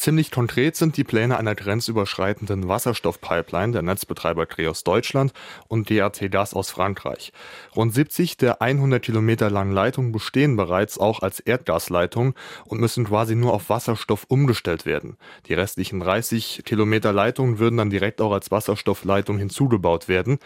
Ziemlich 0.00 0.30
konkret 0.30 0.76
sind 0.76 0.96
die 0.96 1.04
Pläne 1.04 1.36
einer 1.36 1.54
grenzüberschreitenden 1.54 2.68
Wasserstoffpipeline 2.68 3.72
der 3.72 3.82
Netzbetreiber 3.82 4.46
Creos 4.46 4.82
Deutschland 4.82 5.34
und 5.68 5.90
DRT 5.90 6.30
Gas 6.30 6.54
aus 6.54 6.70
Frankreich. 6.70 7.34
Rund 7.76 7.92
70 7.92 8.38
der 8.38 8.62
100 8.62 9.02
Kilometer 9.02 9.50
langen 9.50 9.72
Leitungen 9.72 10.10
bestehen 10.10 10.56
bereits 10.56 10.96
auch 10.96 11.20
als 11.20 11.40
Erdgasleitungen 11.40 12.32
und 12.64 12.80
müssen 12.80 13.04
quasi 13.04 13.34
nur 13.34 13.52
auf 13.52 13.68
Wasserstoff 13.68 14.24
umgestellt 14.28 14.86
werden. 14.86 15.18
Die 15.48 15.52
restlichen 15.52 16.00
30 16.00 16.62
Kilometer 16.64 17.12
Leitungen 17.12 17.58
würden 17.58 17.76
dann 17.76 17.90
direkt 17.90 18.22
auch 18.22 18.32
als 18.32 18.50
Wasserstoffleitung 18.50 19.36
hinzugebaut 19.36 20.08
werden. 20.08 20.38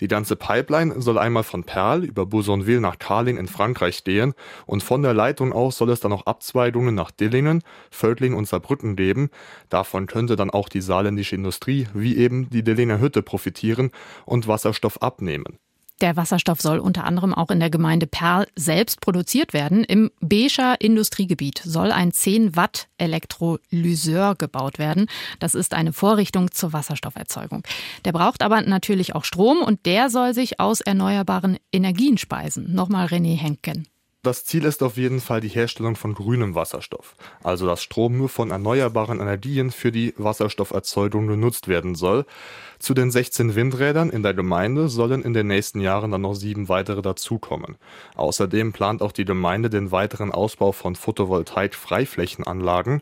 Die 0.00 0.08
ganze 0.08 0.36
Pipeline 0.36 1.00
soll 1.00 1.16
einmal 1.16 1.44
von 1.44 1.64
Perl 1.64 2.04
über 2.04 2.26
Bousonville 2.26 2.82
nach 2.82 2.98
Carling 2.98 3.38
in 3.38 3.48
Frankreich 3.48 3.96
stehen 3.96 4.34
und 4.66 4.82
von 4.82 5.00
der 5.00 5.14
Leitung 5.14 5.54
aus 5.54 5.78
soll 5.78 5.88
es 5.88 6.00
dann 6.00 6.12
auch 6.12 6.26
Abzweigungen 6.26 6.94
nach 6.94 7.10
Dillingen, 7.10 7.62
Völkling 7.90 8.34
und 8.34 8.46
Saarbrücken 8.46 8.97
geben. 8.98 9.30
Davon 9.70 10.06
könnte 10.06 10.36
dann 10.36 10.50
auch 10.50 10.68
die 10.68 10.82
saarländische 10.82 11.36
Industrie 11.36 11.86
wie 11.94 12.18
eben 12.18 12.50
die 12.50 12.62
Delinger 12.62 13.00
Hütte 13.00 13.22
profitieren 13.22 13.90
und 14.26 14.46
Wasserstoff 14.46 15.00
abnehmen. 15.00 15.58
Der 16.00 16.16
Wasserstoff 16.16 16.60
soll 16.60 16.78
unter 16.78 17.04
anderem 17.04 17.34
auch 17.34 17.50
in 17.50 17.58
der 17.58 17.70
Gemeinde 17.70 18.06
Perl 18.06 18.46
selbst 18.54 19.00
produziert 19.00 19.52
werden. 19.52 19.82
Im 19.82 20.12
Beescher 20.20 20.80
Industriegebiet 20.80 21.60
soll 21.64 21.90
ein 21.90 22.12
10 22.12 22.54
Watt 22.54 22.86
Elektrolyseur 22.98 24.36
gebaut 24.36 24.78
werden. 24.78 25.06
Das 25.40 25.56
ist 25.56 25.74
eine 25.74 25.92
Vorrichtung 25.92 26.52
zur 26.52 26.72
Wasserstofferzeugung. 26.72 27.64
Der 28.04 28.12
braucht 28.12 28.42
aber 28.42 28.62
natürlich 28.62 29.16
auch 29.16 29.24
Strom 29.24 29.60
und 29.60 29.86
der 29.86 30.08
soll 30.08 30.34
sich 30.34 30.60
aus 30.60 30.80
erneuerbaren 30.80 31.58
Energien 31.72 32.16
speisen. 32.16 32.72
Nochmal 32.72 33.06
René 33.06 33.36
Henken. 33.36 33.88
Das 34.28 34.44
Ziel 34.44 34.66
ist 34.66 34.82
auf 34.82 34.98
jeden 34.98 35.20
Fall 35.20 35.40
die 35.40 35.48
Herstellung 35.48 35.96
von 35.96 36.12
grünem 36.12 36.54
Wasserstoff, 36.54 37.16
also 37.42 37.64
dass 37.64 37.82
Strom 37.82 38.18
nur 38.18 38.28
von 38.28 38.50
erneuerbaren 38.50 39.20
Energien 39.20 39.70
für 39.70 39.90
die 39.90 40.12
Wasserstofferzeugung 40.18 41.28
genutzt 41.28 41.66
werden 41.66 41.94
soll. 41.94 42.26
Zu 42.78 42.92
den 42.92 43.10
16 43.10 43.54
Windrädern 43.54 44.10
in 44.10 44.22
der 44.22 44.34
Gemeinde 44.34 44.90
sollen 44.90 45.22
in 45.22 45.32
den 45.32 45.46
nächsten 45.46 45.80
Jahren 45.80 46.10
dann 46.10 46.20
noch 46.20 46.34
sieben 46.34 46.68
weitere 46.68 47.00
dazukommen. 47.00 47.78
Außerdem 48.16 48.74
plant 48.74 49.00
auch 49.00 49.12
die 49.12 49.24
Gemeinde 49.24 49.70
den 49.70 49.92
weiteren 49.92 50.30
Ausbau 50.30 50.72
von 50.72 50.94
Photovoltaik-Freiflächenanlagen. 50.94 53.00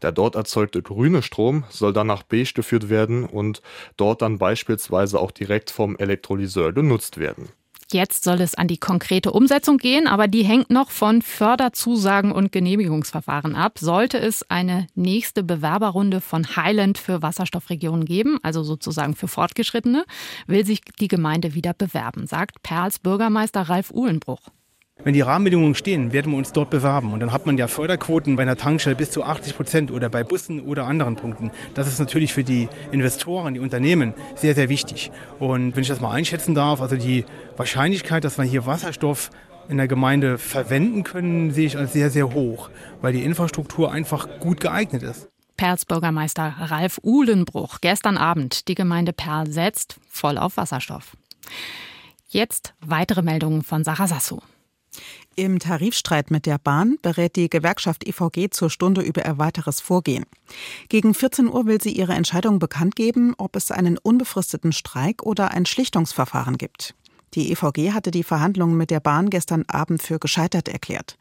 Der 0.00 0.12
dort 0.12 0.36
erzeugte 0.36 0.80
grüne 0.80 1.22
Strom 1.22 1.64
soll 1.70 1.92
dann 1.92 2.06
nach 2.06 2.22
Beige 2.22 2.52
geführt 2.54 2.88
werden 2.88 3.24
und 3.24 3.62
dort 3.96 4.22
dann 4.22 4.38
beispielsweise 4.38 5.18
auch 5.18 5.32
direkt 5.32 5.72
vom 5.72 5.96
Elektrolyseur 5.96 6.72
genutzt 6.72 7.18
werden. 7.18 7.48
Jetzt 7.90 8.22
soll 8.22 8.42
es 8.42 8.54
an 8.54 8.68
die 8.68 8.76
konkrete 8.76 9.32
Umsetzung 9.32 9.78
gehen, 9.78 10.06
aber 10.06 10.28
die 10.28 10.42
hängt 10.42 10.68
noch 10.68 10.90
von 10.90 11.22
Förderzusagen 11.22 12.32
und 12.32 12.52
Genehmigungsverfahren 12.52 13.54
ab. 13.54 13.78
Sollte 13.78 14.18
es 14.18 14.48
eine 14.50 14.88
nächste 14.94 15.42
Bewerberrunde 15.42 16.20
von 16.20 16.54
Highland 16.54 16.98
für 16.98 17.22
Wasserstoffregionen 17.22 18.04
geben, 18.04 18.38
also 18.42 18.62
sozusagen 18.62 19.16
für 19.16 19.26
Fortgeschrittene, 19.26 20.04
will 20.46 20.66
sich 20.66 20.82
die 21.00 21.08
Gemeinde 21.08 21.54
wieder 21.54 21.72
bewerben, 21.72 22.26
sagt 22.26 22.62
Perls 22.62 22.98
Bürgermeister 22.98 23.62
Ralf 23.62 23.90
Uhlenbruch. 23.90 24.50
Wenn 25.04 25.14
die 25.14 25.20
Rahmenbedingungen 25.20 25.76
stehen, 25.76 26.12
werden 26.12 26.32
wir 26.32 26.38
uns 26.38 26.52
dort 26.52 26.70
bewerben. 26.70 27.12
Und 27.12 27.20
dann 27.20 27.32
hat 27.32 27.46
man 27.46 27.56
ja 27.56 27.68
Förderquoten 27.68 28.34
bei 28.34 28.42
einer 28.42 28.56
Tankstelle 28.56 28.96
bis 28.96 29.12
zu 29.12 29.22
80 29.22 29.56
Prozent 29.56 29.90
oder 29.92 30.08
bei 30.08 30.24
Bussen 30.24 30.60
oder 30.60 30.86
anderen 30.86 31.14
Punkten. 31.14 31.52
Das 31.74 31.86
ist 31.86 32.00
natürlich 32.00 32.34
für 32.34 32.42
die 32.42 32.68
Investoren, 32.90 33.54
die 33.54 33.60
Unternehmen 33.60 34.12
sehr, 34.34 34.56
sehr 34.56 34.68
wichtig. 34.68 35.12
Und 35.38 35.76
wenn 35.76 35.82
ich 35.82 35.88
das 35.88 36.00
mal 36.00 36.10
einschätzen 36.10 36.54
darf, 36.54 36.80
also 36.80 36.96
die 36.96 37.24
Wahrscheinlichkeit, 37.56 38.24
dass 38.24 38.38
wir 38.38 38.44
hier 38.44 38.66
Wasserstoff 38.66 39.30
in 39.68 39.76
der 39.76 39.86
Gemeinde 39.86 40.36
verwenden 40.36 41.04
können, 41.04 41.52
sehe 41.52 41.66
ich 41.66 41.78
als 41.78 41.92
sehr, 41.92 42.10
sehr 42.10 42.34
hoch, 42.34 42.68
weil 43.00 43.12
die 43.12 43.22
Infrastruktur 43.22 43.92
einfach 43.92 44.26
gut 44.40 44.60
geeignet 44.60 45.04
ist. 45.04 45.28
Perls 45.56 45.84
Bürgermeister 45.84 46.54
Ralf 46.58 46.98
Uhlenbruch. 47.04 47.78
Gestern 47.80 48.16
Abend. 48.16 48.66
Die 48.68 48.74
Gemeinde 48.74 49.12
Perl 49.12 49.48
setzt 49.48 49.96
voll 50.08 50.38
auf 50.38 50.56
Wasserstoff. 50.56 51.16
Jetzt 52.28 52.74
weitere 52.80 53.22
Meldungen 53.22 53.62
von 53.62 53.84
Sarah 53.84 54.06
Sassou. 54.06 54.40
Im 55.38 55.60
Tarifstreit 55.60 56.32
mit 56.32 56.46
der 56.46 56.58
Bahn 56.58 56.96
berät 57.00 57.36
die 57.36 57.48
Gewerkschaft 57.48 58.04
EVG 58.04 58.50
zur 58.50 58.70
Stunde 58.70 59.02
über 59.02 59.24
ihr 59.24 59.38
weiteres 59.38 59.80
Vorgehen. 59.80 60.26
Gegen 60.88 61.14
14 61.14 61.46
Uhr 61.46 61.64
will 61.66 61.80
sie 61.80 61.92
ihre 61.92 62.14
Entscheidung 62.14 62.58
bekannt 62.58 62.96
geben, 62.96 63.34
ob 63.38 63.54
es 63.54 63.70
einen 63.70 63.98
unbefristeten 63.98 64.72
Streik 64.72 65.22
oder 65.22 65.52
ein 65.52 65.64
Schlichtungsverfahren 65.64 66.58
gibt. 66.58 66.96
Die 67.34 67.52
EVG 67.52 67.92
hatte 67.92 68.10
die 68.10 68.24
Verhandlungen 68.24 68.76
mit 68.76 68.90
der 68.90 68.98
Bahn 68.98 69.30
gestern 69.30 69.64
Abend 69.68 70.02
für 70.02 70.18
gescheitert 70.18 70.68
erklärt. 70.68 71.16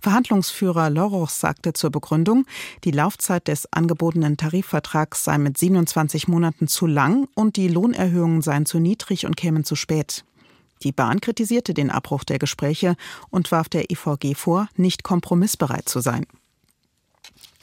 Verhandlungsführer 0.00 0.88
Loroch 0.88 1.28
sagte 1.28 1.74
zur 1.74 1.90
Begründung, 1.90 2.46
die 2.84 2.90
Laufzeit 2.90 3.48
des 3.48 3.70
angebotenen 3.70 4.38
Tarifvertrags 4.38 5.24
sei 5.24 5.36
mit 5.36 5.58
27 5.58 6.26
Monaten 6.26 6.68
zu 6.68 6.86
lang 6.86 7.28
und 7.34 7.56
die 7.56 7.68
Lohnerhöhungen 7.68 8.40
seien 8.40 8.64
zu 8.64 8.78
niedrig 8.78 9.26
und 9.26 9.36
kämen 9.36 9.64
zu 9.64 9.76
spät. 9.76 10.24
Die 10.82 10.92
Bahn 10.92 11.20
kritisierte 11.20 11.74
den 11.74 11.90
Abbruch 11.90 12.24
der 12.24 12.38
Gespräche 12.38 12.96
und 13.30 13.50
warf 13.52 13.68
der 13.68 13.90
EVG 13.90 14.34
vor, 14.34 14.68
nicht 14.76 15.02
kompromissbereit 15.02 15.88
zu 15.88 16.00
sein. 16.00 16.26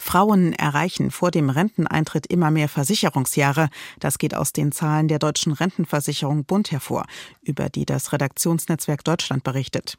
Frauen 0.06 0.54
erreichen 0.54 1.10
vor 1.10 1.32
dem 1.32 1.50
Renteneintritt 1.50 2.28
immer 2.28 2.52
mehr 2.52 2.70
Versicherungsjahre. 2.70 3.70
Das 4.00 4.20
geht 4.20 4.36
aus 4.36 4.54
den 4.54 4.72
Zahlen 4.72 5.08
der 5.08 5.18
deutschen 5.18 5.52
Rentenversicherung 5.52 6.46
Bund 6.46 6.72
hervor, 6.72 7.06
über 7.42 7.70
die 7.70 7.86
das 7.86 8.14
Redaktionsnetzwerk 8.14 9.04
Deutschland 9.04 9.44
berichtet. 9.44 9.98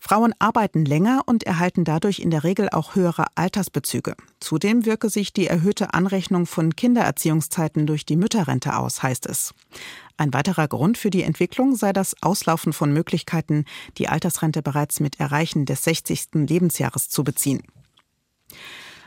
Frauen 0.00 0.34
arbeiten 0.38 0.84
länger 0.84 1.22
und 1.26 1.44
erhalten 1.44 1.84
dadurch 1.84 2.18
in 2.18 2.30
der 2.30 2.44
Regel 2.44 2.68
auch 2.70 2.94
höhere 2.94 3.26
Altersbezüge. 3.34 4.14
Zudem 4.40 4.84
wirke 4.84 5.08
sich 5.08 5.32
die 5.32 5.46
erhöhte 5.46 5.94
Anrechnung 5.94 6.46
von 6.46 6.74
Kindererziehungszeiten 6.74 7.86
durch 7.86 8.04
die 8.04 8.16
Mütterrente 8.16 8.76
aus, 8.76 9.02
heißt 9.02 9.26
es. 9.26 9.54
Ein 10.22 10.32
weiterer 10.32 10.68
Grund 10.68 10.98
für 10.98 11.10
die 11.10 11.24
Entwicklung 11.24 11.74
sei 11.74 11.92
das 11.92 12.14
Auslaufen 12.22 12.72
von 12.72 12.92
Möglichkeiten, 12.92 13.64
die 13.98 14.08
Altersrente 14.08 14.62
bereits 14.62 15.00
mit 15.00 15.18
Erreichen 15.18 15.64
des 15.64 15.82
60. 15.82 16.28
Lebensjahres 16.34 17.08
zu 17.08 17.24
beziehen. 17.24 17.64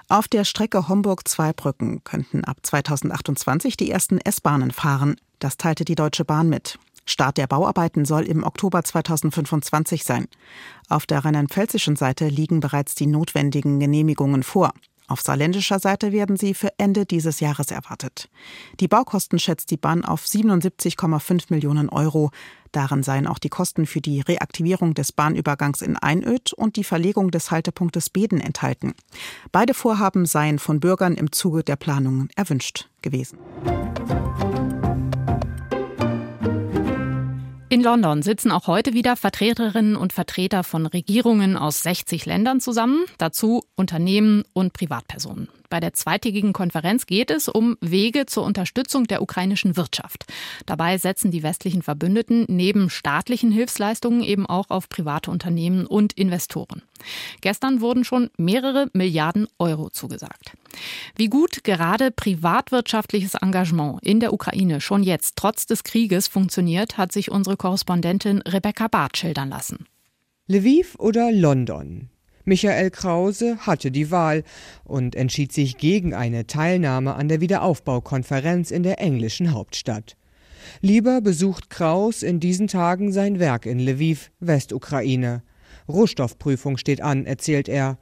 Auf 0.10 0.28
der 0.28 0.44
Strecke 0.44 0.90
Homburg-Zweibrücken 0.90 2.04
könnten 2.04 2.44
ab 2.44 2.58
2028 2.64 3.78
die 3.78 3.90
ersten 3.92 4.20
S-Bahnen 4.20 4.72
fahren. 4.72 5.16
Das 5.40 5.56
teilte 5.56 5.86
die 5.86 5.96
Deutsche 5.96 6.26
Bahn 6.26 6.50
mit. 6.50 6.80
Start 7.06 7.38
der 7.38 7.48
Bauarbeiten 7.48 8.04
soll 8.04 8.24
im 8.24 8.44
Oktober 8.44 8.84
2025 8.84 10.04
sein. 10.04 10.28
Auf 10.90 11.06
der 11.06 11.24
rheinland-pfälzischen 11.24 11.96
Seite 11.96 12.28
liegen 12.28 12.60
bereits 12.60 12.94
die 12.94 13.08
notwendigen 13.08 13.80
Genehmigungen 13.80 14.44
vor. 14.44 14.74
Auf 15.08 15.22
saarländischer 15.22 15.80
Seite 15.80 16.12
werden 16.12 16.36
sie 16.36 16.54
für 16.54 16.70
Ende 16.78 17.06
dieses 17.06 17.40
Jahres 17.40 17.70
erwartet. 17.70 18.30
Die 18.80 18.88
Baukosten 18.88 19.38
schätzt 19.38 19.70
die 19.70 19.78
Bahn 19.78 20.04
auf 20.04 20.26
77,5 20.26 21.46
Millionen 21.50 21.90
Euro. 21.90 22.32
Darin 22.72 23.04
seien 23.04 23.28
auch 23.28 23.40
die 23.40 23.50
Kosten 23.50 23.86
für 23.86 24.02
die 24.02 24.22
Reaktivierung 24.22 24.96
des 24.96 25.12
Bahnübergangs 25.12 25.82
in 25.82 25.96
Einöd 25.96 26.54
und 26.54 26.76
die 26.76 26.84
Verlegung 26.84 27.30
des 27.30 27.52
Haltepunktes 27.52 28.10
Beden 28.10 28.42
enthalten. 28.42 28.96
Beide 29.52 29.74
Vorhaben 29.74 30.26
seien 30.26 30.60
von 30.60 30.80
Bürgern 30.80 31.14
im 31.14 31.32
Zuge 31.32 31.64
der 31.64 31.76
Planungen 31.76 32.30
erwünscht 32.36 32.90
gewesen. 33.02 33.38
In 37.76 37.84
London 37.84 38.22
sitzen 38.22 38.52
auch 38.52 38.68
heute 38.68 38.94
wieder 38.94 39.18
Vertreterinnen 39.18 39.98
und 39.98 40.14
Vertreter 40.14 40.64
von 40.64 40.86
Regierungen 40.86 41.58
aus 41.58 41.84
60 41.84 42.26
Ländern 42.26 42.62
zusammen, 42.62 43.04
dazu 43.18 43.64
Unternehmen 43.76 44.46
und 44.54 44.72
Privatpersonen. 44.72 45.50
Bei 45.70 45.80
der 45.80 45.94
zweitägigen 45.94 46.54
Konferenz 46.54 47.06
geht 47.06 47.32
es 47.32 47.48
um 47.48 47.78
Wege 47.82 48.26
zur 48.26 48.44
Unterstützung 48.44 49.06
der 49.06 49.22
ukrainischen 49.22 49.78
Wirtschaft. 49.78 50.26
Dabei 50.66 50.98
setzen 50.98 51.32
die 51.32 51.44
westlichen 51.44 51.82
Verbündeten 51.82 52.46
neben 52.48 52.90
staatlichen 52.90 53.52
Hilfsleistungen 53.52 54.24
eben 54.24 54.46
auch 54.46 54.70
auf 54.70 54.90
private 54.90 55.32
Unternehmen 55.32 55.86
und 55.86 56.14
Investoren. 56.14 56.82
Gestern 57.42 57.82
wurden 57.82 58.04
schon 58.04 58.30
mehrere 58.38 58.88
Milliarden 58.94 59.48
Euro 59.60 59.90
zugesagt. 59.90 60.52
Wie 61.16 61.28
gut 61.28 61.64
gerade 61.64 62.12
privatwirtschaftliches 62.12 63.36
Engagement 63.36 64.04
in 64.04 64.20
der 64.20 64.34
Ukraine 64.34 64.82
schon 64.82 65.04
jetzt 65.04 65.36
trotz 65.36 65.66
des 65.66 65.84
Krieges 65.84 66.28
funktioniert, 66.28 66.98
hat 66.98 67.12
sich 67.12 67.32
unsere 67.32 67.58
Korrespondentin 67.58 68.42
Rebecca 68.42 68.88
Barth 68.88 69.18
schildern 69.18 69.50
lassen. 69.50 69.86
Lviv 70.48 70.96
oder 71.00 71.32
London? 71.32 72.10
Michael 72.48 72.92
Krause 72.92 73.58
hatte 73.66 73.90
die 73.90 74.12
Wahl 74.12 74.44
und 74.84 75.16
entschied 75.16 75.52
sich 75.52 75.78
gegen 75.78 76.14
eine 76.14 76.46
Teilnahme 76.46 77.16
an 77.16 77.28
der 77.28 77.42
Wiederaufbaukonferenz 77.42 78.70
in 78.70 78.84
der 78.84 79.00
englischen 79.00 79.52
Hauptstadt. 79.52 80.16
Lieber 80.82 81.22
besucht 81.22 81.72
Kraus 81.72 82.22
in 82.22 82.40
diesen 82.40 82.68
Tagen 82.68 83.12
sein 83.12 83.40
Werk 83.40 83.66
in 83.66 83.80
Lviv, 83.80 84.30
Westukraine. 84.40 85.42
Rohstoffprüfung 85.88 86.78
steht 86.78 87.02
an, 87.02 87.26
erzählt 87.26 87.68
er. 87.68 87.98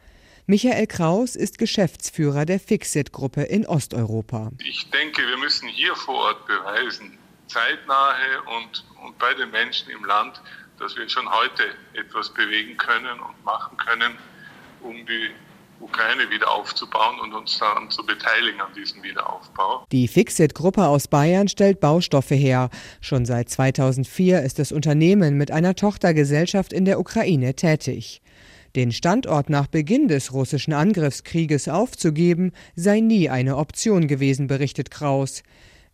Michael 0.46 0.88
Kraus 0.88 1.38
ist 1.38 1.58
Geschäftsführer 1.58 2.46
der 2.46 2.60
Fixit-Gruppe 2.60 3.44
in 3.44 3.66
Osteuropa. 3.66 4.52
Ich 4.60 4.90
denke, 4.90 5.22
wir 5.26 5.38
müssen 5.38 5.70
hier 5.70 5.96
vor 5.96 6.16
Ort 6.16 6.46
beweisen, 6.48 7.18
zeitnahe 7.48 8.42
und, 8.58 8.86
und 9.06 9.18
bei 9.20 9.34
den 9.36 9.52
Menschen 9.52 9.90
im 9.90 10.04
Land, 10.04 10.42
dass 10.80 10.98
wir 10.98 11.08
schon 11.08 11.30
heute 11.32 11.64
etwas 11.94 12.34
bewegen 12.34 12.76
können 12.76 13.22
und 13.22 13.46
machen 13.46 13.78
können, 13.78 14.18
um 14.84 14.96
die 15.06 15.30
Ukraine 15.84 16.30
wieder 16.30 16.50
aufzubauen 16.50 17.20
und 17.22 17.34
uns 17.34 17.60
daran 17.60 17.90
zu 17.90 18.06
beteiligen 18.06 18.62
an 18.62 18.74
diesem 18.74 19.04
Wiederaufbau. 19.04 19.86
Die 19.92 20.08
Fixit-Gruppe 20.08 20.88
aus 20.88 21.08
Bayern 21.08 21.48
stellt 21.48 21.80
Baustoffe 21.80 22.32
her. 22.32 22.70
Schon 23.02 23.25
seit 23.25 23.50
2004 23.50 24.42
ist 24.42 24.60
das 24.60 24.72
Unternehmen 24.72 25.38
mit 25.38 25.52
einer 25.52 25.75
Tochtergesellschaft 25.75 26.72
in 26.72 26.86
der 26.86 27.00
Ukraine 27.00 27.56
tätig. 27.56 28.22
Den 28.75 28.92
Standort 28.92 29.50
nach 29.50 29.68
Beginn 29.68 30.08
des 30.08 30.34
russischen 30.34 30.74
Angriffskrieges 30.74 31.68
aufzugeben, 31.68 32.54
sei 32.75 33.02
nie 33.02 33.30
eine 33.30 33.58
Option 33.58 34.08
gewesen, 34.08 34.48
berichtet 34.48 34.90
Kraus. 34.90 35.44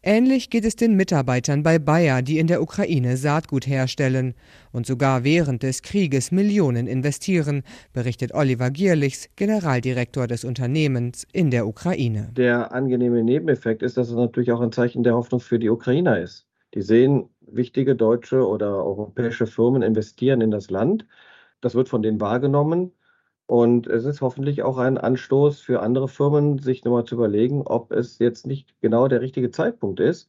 Ähnlich 0.02 0.50
geht 0.50 0.64
es 0.64 0.78
den 0.78 0.96
Mitarbeitern 0.96 1.62
bei 1.62 1.78
Bayer, 1.78 2.22
die 2.22 2.40
in 2.40 2.48
der 2.48 2.62
Ukraine 2.62 3.18
Saatgut 3.18 3.68
herstellen 3.68 4.34
und 4.72 4.86
sogar 4.86 5.26
während 5.26 5.62
des 5.62 5.82
Krieges 5.82 6.32
Millionen 6.32 6.88
investieren, 6.88 7.64
berichtet 7.92 8.34
Oliver 8.34 8.72
Gierlichs, 8.72 9.28
Generaldirektor 9.36 10.26
des 10.26 10.46
Unternehmens 10.46 11.28
in 11.34 11.52
der 11.52 11.68
Ukraine. 11.68 12.30
Der 12.32 12.72
angenehme 12.72 13.22
Nebeneffekt 13.26 13.84
ist, 13.84 13.98
dass 13.98 14.08
es 14.10 14.16
natürlich 14.16 14.54
auch 14.54 14.62
ein 14.62 14.72
Zeichen 14.72 15.04
der 15.04 15.16
Hoffnung 15.16 15.42
für 15.42 15.60
die 15.60 15.70
Ukrainer 15.70 16.18
ist. 16.18 16.48
Die 16.76 16.82
sehen, 16.82 17.28
wichtige 17.42 17.94
deutsche 17.94 18.48
oder 18.48 18.86
europäische 18.86 19.48
Firmen 19.48 19.82
investieren 19.82 20.40
in 20.40 20.52
das 20.52 20.70
Land. 20.70 21.06
Das 21.60 21.76
wird 21.76 21.90
von 21.90 22.02
denen 22.02 22.22
wahrgenommen 22.22 22.94
und 23.50 23.88
es 23.88 24.06
ist 24.06 24.22
hoffentlich 24.22 24.62
auch 24.62 24.78
ein 24.78 25.00
Anstoß 25.00 25.60
für 25.60 25.82
andere 25.82 26.08
Firmen, 26.08 26.60
sich 26.60 26.84
nochmal 26.84 27.06
zu 27.06 27.16
überlegen, 27.16 27.64
ob 27.66 27.92
es 27.92 28.20
jetzt 28.20 28.46
nicht 28.46 28.76
genau 28.80 29.08
der 29.08 29.22
richtige 29.22 29.50
Zeitpunkt 29.50 30.00
ist, 30.00 30.28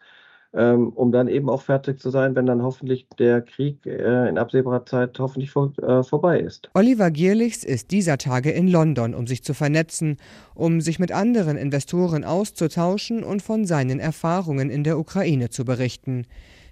ähm, 0.54 0.88
um 0.94 1.12
dann 1.12 1.28
eben 1.28 1.50
auch 1.50 1.60
fertig 1.60 2.00
zu 2.00 2.08
sein, 2.08 2.34
wenn 2.34 2.46
dann 2.46 2.62
hoffentlich 2.62 3.06
der 3.18 3.42
Krieg 3.42 3.84
äh, 3.84 4.26
in 4.26 4.38
absehbarer 4.38 4.86
Zeit 4.86 5.18
hoffentlich 5.18 5.50
vor, 5.50 5.70
äh, 5.82 6.02
vorbei 6.02 6.40
ist. 6.40 6.70
Oliver 6.72 7.10
Gierlichs 7.10 7.62
ist 7.62 7.90
dieser 7.90 8.16
Tage 8.16 8.52
in 8.52 8.68
London, 8.68 9.14
um 9.14 9.26
sich 9.26 9.44
zu 9.44 9.52
vernetzen, 9.52 10.16
um 10.54 10.80
sich 10.80 10.98
mit 10.98 11.12
anderen 11.12 11.58
Investoren 11.58 12.24
auszutauschen 12.24 13.22
und 13.22 13.42
von 13.42 13.66
seinen 13.66 14.00
Erfahrungen 14.00 14.70
in 14.70 14.82
der 14.82 14.98
Ukraine 14.98 15.50
zu 15.50 15.66
berichten. 15.66 16.26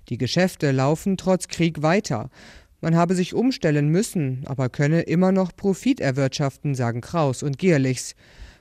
Die 0.08 0.16
Geschäfte 0.16 0.72
laufen 0.72 1.18
trotz 1.18 1.48
Krieg 1.48 1.82
weiter. 1.82 2.30
Man 2.80 2.94
habe 2.94 3.14
sich 3.14 3.34
umstellen 3.34 3.88
müssen, 3.88 4.44
aber 4.46 4.68
könne 4.68 5.02
immer 5.02 5.32
noch 5.32 5.54
Profit 5.56 6.00
erwirtschaften, 6.00 6.76
sagen 6.76 7.00
Kraus 7.00 7.42
und 7.42 7.58
Gierlichs. 7.58 8.14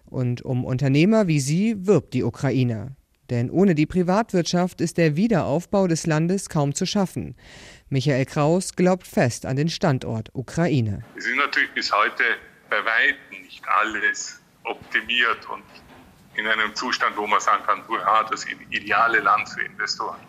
Und 0.06 0.42
um 0.42 0.66
Unternehmer 0.66 1.28
wie 1.28 1.40
sie 1.40 1.86
wirbt 1.86 2.14
die 2.14 2.24
Ukraine. 2.24 2.96
Denn 3.30 3.52
ohne 3.52 3.76
die 3.76 3.86
Privatwirtschaft 3.86 4.82
ist 4.82 4.98
der 4.98 5.18
Wiederaufbau 5.18 5.88
des 5.88 6.08
Landes 6.08 6.50
kaum 6.50 6.74
zu 6.74 6.86
schaffen. 6.86 7.36
Michael 7.90 8.26
Kraus 8.26 8.76
glaubt 8.76 9.06
fest 9.06 9.46
an 9.46 9.56
den 9.56 9.70
Standort 9.70 10.30
Ukraine. 10.34 11.04
Es 11.16 11.28
ist 11.28 11.36
natürlich 11.36 11.72
bis 11.74 11.92
heute 11.92 12.24
bei 12.70 12.78
weitem 12.78 13.42
nicht 13.44 13.64
alles 13.68 14.42
optimiert 14.64 15.48
und 15.50 15.64
in 16.36 16.48
einem 16.48 16.74
Zustand, 16.74 17.18
wo 17.18 17.28
man 17.28 17.40
sagen 17.40 17.64
kann, 17.66 17.84
ja, 17.90 18.24
das 18.30 18.46
ideale 18.70 19.20
Land 19.20 19.50
für 19.50 19.62
Investoren. 19.62 20.20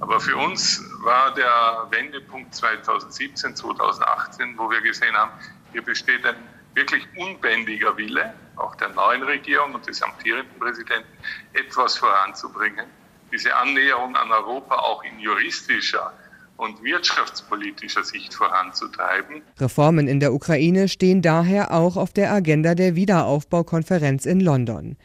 Aber 0.00 0.20
für 0.20 0.36
uns 0.36 0.82
war 1.02 1.34
der 1.34 1.86
Wendepunkt 1.90 2.54
2017, 2.54 3.56
2018, 3.56 4.54
wo 4.58 4.70
wir 4.70 4.80
gesehen 4.82 5.14
haben, 5.14 5.30
hier 5.72 5.82
besteht 5.82 6.24
ein 6.26 6.36
wirklich 6.74 7.02
unbändiger 7.16 7.96
Wille, 7.96 8.34
auch 8.56 8.74
der 8.76 8.90
neuen 8.90 9.22
Regierung 9.22 9.74
und 9.74 9.86
des 9.88 10.02
amtierenden 10.02 10.58
Präsidenten, 10.58 11.08
etwas 11.54 11.96
voranzubringen. 11.96 12.86
Diese 13.32 13.54
Annäherung 13.56 14.14
an 14.16 14.30
Europa 14.30 14.76
auch 14.76 15.02
in 15.02 15.18
juristischer 15.18 16.12
und 16.58 16.82
wirtschaftspolitischer 16.82 18.04
Sicht 18.04 18.34
voranzutreiben. 18.34 19.42
Reformen 19.58 20.08
in 20.08 20.20
der 20.20 20.32
Ukraine 20.32 20.88
stehen 20.88 21.22
daher 21.22 21.72
auch 21.72 21.96
auf 21.96 22.12
der 22.12 22.32
Agenda 22.32 22.74
der 22.74 22.94
Wiederaufbaukonferenz 22.94 24.26
in 24.26 24.40
London. 24.40 24.96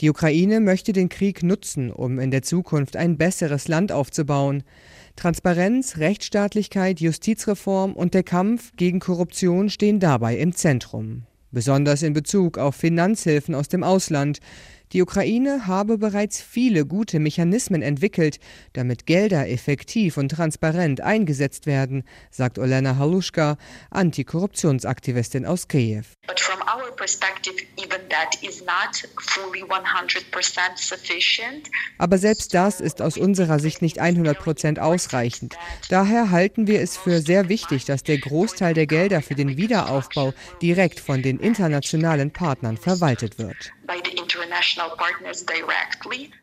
Die 0.00 0.10
Ukraine 0.10 0.60
möchte 0.60 0.92
den 0.92 1.08
Krieg 1.08 1.42
nutzen, 1.42 1.90
um 1.90 2.18
in 2.18 2.30
der 2.30 2.42
Zukunft 2.42 2.96
ein 2.96 3.16
besseres 3.16 3.66
Land 3.66 3.92
aufzubauen. 3.92 4.62
Transparenz, 5.16 5.96
Rechtsstaatlichkeit, 5.96 7.00
Justizreform 7.00 7.94
und 7.94 8.12
der 8.12 8.22
Kampf 8.22 8.72
gegen 8.76 9.00
Korruption 9.00 9.70
stehen 9.70 9.98
dabei 9.98 10.36
im 10.36 10.54
Zentrum. 10.54 11.22
Besonders 11.50 12.02
in 12.02 12.12
Bezug 12.12 12.58
auf 12.58 12.74
Finanzhilfen 12.76 13.54
aus 13.54 13.68
dem 13.68 13.82
Ausland, 13.82 14.40
die 14.92 15.02
Ukraine 15.02 15.66
habe 15.66 15.98
bereits 15.98 16.40
viele 16.40 16.86
gute 16.86 17.18
Mechanismen 17.18 17.82
entwickelt, 17.82 18.38
damit 18.72 19.06
Gelder 19.06 19.48
effektiv 19.48 20.16
und 20.16 20.30
transparent 20.30 21.00
eingesetzt 21.00 21.66
werden, 21.66 22.04
sagt 22.30 22.58
Olena 22.58 22.96
Haluschka, 22.96 23.56
Antikorruptionsaktivistin 23.90 25.44
aus 25.44 25.66
Kiew. 25.66 26.04
Aber 31.98 32.18
selbst 32.18 32.54
das 32.54 32.80
ist 32.80 33.02
aus 33.02 33.18
unserer 33.18 33.58
Sicht 33.58 33.82
nicht 33.82 33.98
100 33.98 34.38
Prozent 34.38 34.78
ausreichend. 34.78 35.56
Daher 35.88 36.30
halten 36.30 36.66
wir 36.66 36.80
es 36.80 36.96
für 36.96 37.20
sehr 37.20 37.48
wichtig, 37.48 37.84
dass 37.84 38.02
der 38.02 38.18
Großteil 38.18 38.74
der 38.74 38.86
Gelder 38.86 39.20
für 39.22 39.34
den 39.34 39.56
Wiederaufbau 39.56 40.32
direkt 40.62 41.00
von 41.00 41.22
den 41.22 41.38
internationalen 41.38 42.32
Partnern 42.32 42.76
verwaltet 42.76 43.38
wird. 43.38 43.72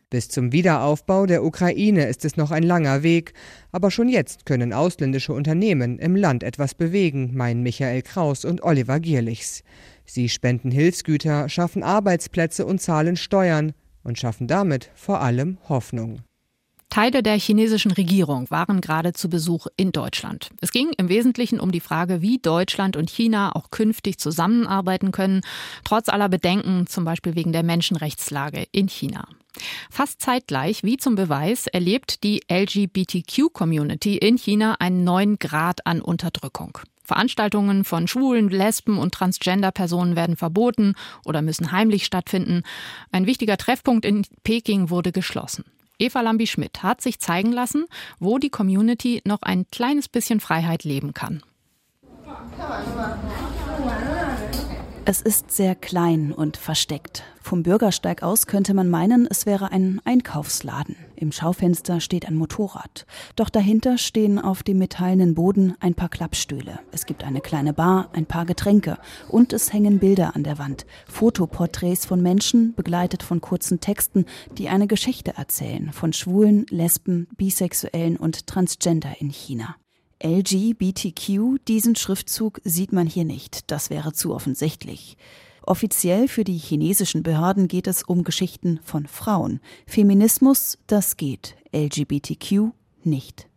Bis 0.09 0.29
zum 0.29 0.51
Wiederaufbau 0.51 1.25
der 1.25 1.43
Ukraine 1.43 2.07
ist 2.07 2.25
es 2.25 2.37
noch 2.37 2.51
ein 2.51 2.63
langer 2.63 3.03
Weg, 3.03 3.33
aber 3.71 3.91
schon 3.91 4.09
jetzt 4.09 4.45
können 4.45 4.73
ausländische 4.73 5.33
Unternehmen 5.33 5.99
im 5.99 6.15
Land 6.15 6.43
etwas 6.43 6.75
bewegen, 6.75 7.35
meinen 7.35 7.63
Michael 7.63 8.01
Kraus 8.01 8.45
und 8.45 8.63
Oliver 8.63 8.99
Gierlichs. 8.99 9.63
Sie 10.05 10.29
spenden 10.29 10.71
Hilfsgüter, 10.71 11.49
schaffen 11.49 11.83
Arbeitsplätze 11.83 12.65
und 12.65 12.79
zahlen 12.79 13.15
Steuern 13.15 13.73
und 14.03 14.19
schaffen 14.19 14.47
damit 14.47 14.91
vor 14.95 15.21
allem 15.21 15.57
Hoffnung. 15.69 16.21
Teile 16.93 17.23
der 17.23 17.39
chinesischen 17.39 17.89
Regierung 17.89 18.51
waren 18.51 18.79
gerade 18.79 19.13
zu 19.13 19.27
Besuch 19.27 19.65
in 19.77 19.91
Deutschland. 19.91 20.51
Es 20.61 20.71
ging 20.71 20.91
im 20.95 21.09
Wesentlichen 21.09 21.59
um 21.59 21.71
die 21.71 21.79
Frage, 21.79 22.21
wie 22.21 22.37
Deutschland 22.37 22.97
und 22.97 23.09
China 23.09 23.55
auch 23.55 23.71
künftig 23.71 24.19
zusammenarbeiten 24.19 25.11
können, 25.11 25.41
trotz 25.83 26.07
aller 26.07 26.29
Bedenken, 26.29 26.85
zum 26.85 27.03
Beispiel 27.03 27.33
wegen 27.33 27.51
der 27.51 27.63
Menschenrechtslage 27.63 28.67
in 28.71 28.89
China. 28.89 29.27
Fast 29.89 30.21
zeitgleich, 30.21 30.83
wie 30.83 30.97
zum 30.97 31.15
Beweis, 31.15 31.65
erlebt 31.65 32.23
die 32.23 32.41
LGBTQ-Community 32.47 34.17
in 34.17 34.37
China 34.37 34.75
einen 34.77 35.03
neuen 35.03 35.39
Grad 35.39 35.87
an 35.87 35.99
Unterdrückung. 35.99 36.77
Veranstaltungen 37.03 37.85
von 37.85 38.07
Schwulen, 38.07 38.49
Lesben 38.49 38.99
und 38.99 39.15
Transgender-Personen 39.15 40.15
werden 40.15 40.37
verboten 40.37 40.93
oder 41.25 41.41
müssen 41.41 41.71
heimlich 41.71 42.05
stattfinden. 42.05 42.61
Ein 43.11 43.25
wichtiger 43.25 43.57
Treffpunkt 43.57 44.05
in 44.05 44.27
Peking 44.43 44.91
wurde 44.91 45.11
geschlossen. 45.11 45.63
Eva 45.99 46.21
Lambi-Schmidt 46.21 46.83
hat 46.83 47.01
sich 47.01 47.19
zeigen 47.19 47.51
lassen, 47.51 47.85
wo 48.19 48.37
die 48.37 48.49
Community 48.49 49.21
noch 49.25 49.41
ein 49.41 49.65
kleines 49.71 50.09
bisschen 50.09 50.39
Freiheit 50.39 50.83
leben 50.83 51.13
kann. 51.13 51.43
Es 55.05 55.21
ist 55.21 55.51
sehr 55.51 55.75
klein 55.75 56.31
und 56.31 56.55
versteckt. 56.55 57.23
Vom 57.41 57.61
Bürgersteig 57.61 58.23
aus 58.23 58.47
könnte 58.47 58.73
man 58.73 58.89
meinen, 58.89 59.27
es 59.29 59.45
wäre 59.45 59.69
ein 59.69 59.99
Einkaufsladen. 60.05 60.95
Im 61.17 61.33
Schaufenster 61.33 61.99
steht 61.99 62.25
ein 62.25 62.35
Motorrad. 62.35 63.05
Doch 63.35 63.49
dahinter 63.49 63.97
stehen 63.97 64.39
auf 64.39 64.63
dem 64.63 64.77
metallenen 64.77 65.35
Boden 65.35 65.75
ein 65.81 65.93
paar 65.93 66.07
Klappstühle. 66.07 66.79
Es 66.93 67.05
gibt 67.05 67.25
eine 67.25 67.41
kleine 67.41 67.73
Bar, 67.73 68.11
ein 68.13 68.25
paar 68.25 68.45
Getränke 68.45 68.97
und 69.27 69.51
es 69.51 69.73
hängen 69.73 69.99
Bilder 69.99 70.37
an 70.37 70.45
der 70.45 70.57
Wand. 70.57 70.85
Fotoporträts 71.09 72.05
von 72.05 72.21
Menschen, 72.21 72.73
begleitet 72.73 73.23
von 73.23 73.41
kurzen 73.41 73.81
Texten, 73.81 74.25
die 74.57 74.69
eine 74.69 74.87
Geschichte 74.87 75.33
erzählen 75.35 75.91
von 75.91 76.13
Schwulen, 76.13 76.65
Lesben, 76.69 77.27
Bisexuellen 77.35 78.15
und 78.15 78.47
Transgender 78.47 79.15
in 79.19 79.29
China. 79.29 79.75
LGBTQ, 80.23 81.59
diesen 81.67 81.95
Schriftzug 81.95 82.61
sieht 82.63 82.93
man 82.93 83.07
hier 83.07 83.25
nicht, 83.25 83.69
das 83.71 83.89
wäre 83.89 84.13
zu 84.13 84.33
offensichtlich. 84.33 85.17
Offiziell 85.63 86.27
für 86.27 86.43
die 86.43 86.57
chinesischen 86.57 87.23
Behörden 87.23 87.67
geht 87.67 87.87
es 87.87 88.03
um 88.03 88.23
Geschichten 88.23 88.79
von 88.83 89.07
Frauen. 89.07 89.59
Feminismus, 89.85 90.77
das 90.87 91.17
geht. 91.17 91.55
LGBTQ 91.73 92.71
nicht. 93.03 93.47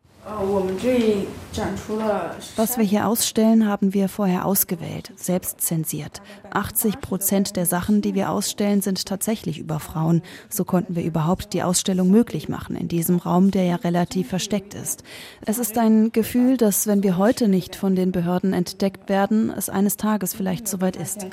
Was 2.57 2.79
wir 2.79 2.85
hier 2.85 3.07
ausstellen, 3.07 3.69
haben 3.69 3.95
wir 3.95 4.09
vorher 4.09 4.45
ausgewählt, 4.45 5.13
selbst 5.15 5.61
zensiert. 5.61 6.21
80 6.51 7.01
Prozent 7.01 7.55
der 7.55 7.65
Sachen, 7.65 8.03
die 8.03 8.17
wir 8.17 8.31
ausstellen, 8.31 8.83
sind 8.83 9.07
tatsächlich 9.07 9.61
über 9.61 9.79
Frauen. 9.79 10.23
So 10.49 10.65
konnten 10.65 10.97
wir 10.97 11.05
überhaupt 11.05 11.53
die 11.53 11.63
Ausstellung 11.63 12.11
möglich 12.11 12.49
machen, 12.49 12.75
in 12.75 12.89
diesem 12.89 13.19
Raum, 13.19 13.53
der 13.53 13.65
ja 13.67 13.77
relativ 13.77 14.29
versteckt 14.29 14.75
ist. 14.75 15.05
Es 15.47 15.59
ist 15.59 15.79
ein 15.79 16.11
Gefühl, 16.11 16.57
dass, 16.57 16.89
wenn 16.89 17.05
wir 17.05 17.19
heute 17.19 17.47
nicht 17.47 17.77
von 17.77 17.95
den 17.95 18.11
Behörden 18.11 18.53
entdeckt 18.53 19.09
werden, 19.09 19.51
es 19.57 19.71
eines 19.71 19.97
Tages 19.97 20.35
vielleicht 20.35 20.67
soweit 20.67 20.97
ist. 20.97 21.25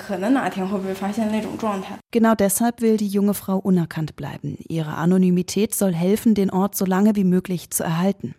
Genau 2.11 2.35
deshalb 2.35 2.81
will 2.81 2.97
die 2.97 3.07
junge 3.07 3.33
Frau 3.33 3.57
unerkannt 3.57 4.15
bleiben. 4.15 4.57
Ihre 4.67 4.93
Anonymität 4.93 5.73
soll 5.73 5.93
helfen, 5.93 6.35
den 6.35 6.51
Ort 6.51 6.75
so 6.75 6.85
lange 6.85 7.15
wie 7.15 7.23
möglich 7.23 7.71
zu 7.71 7.83
erhalten. 7.83 8.35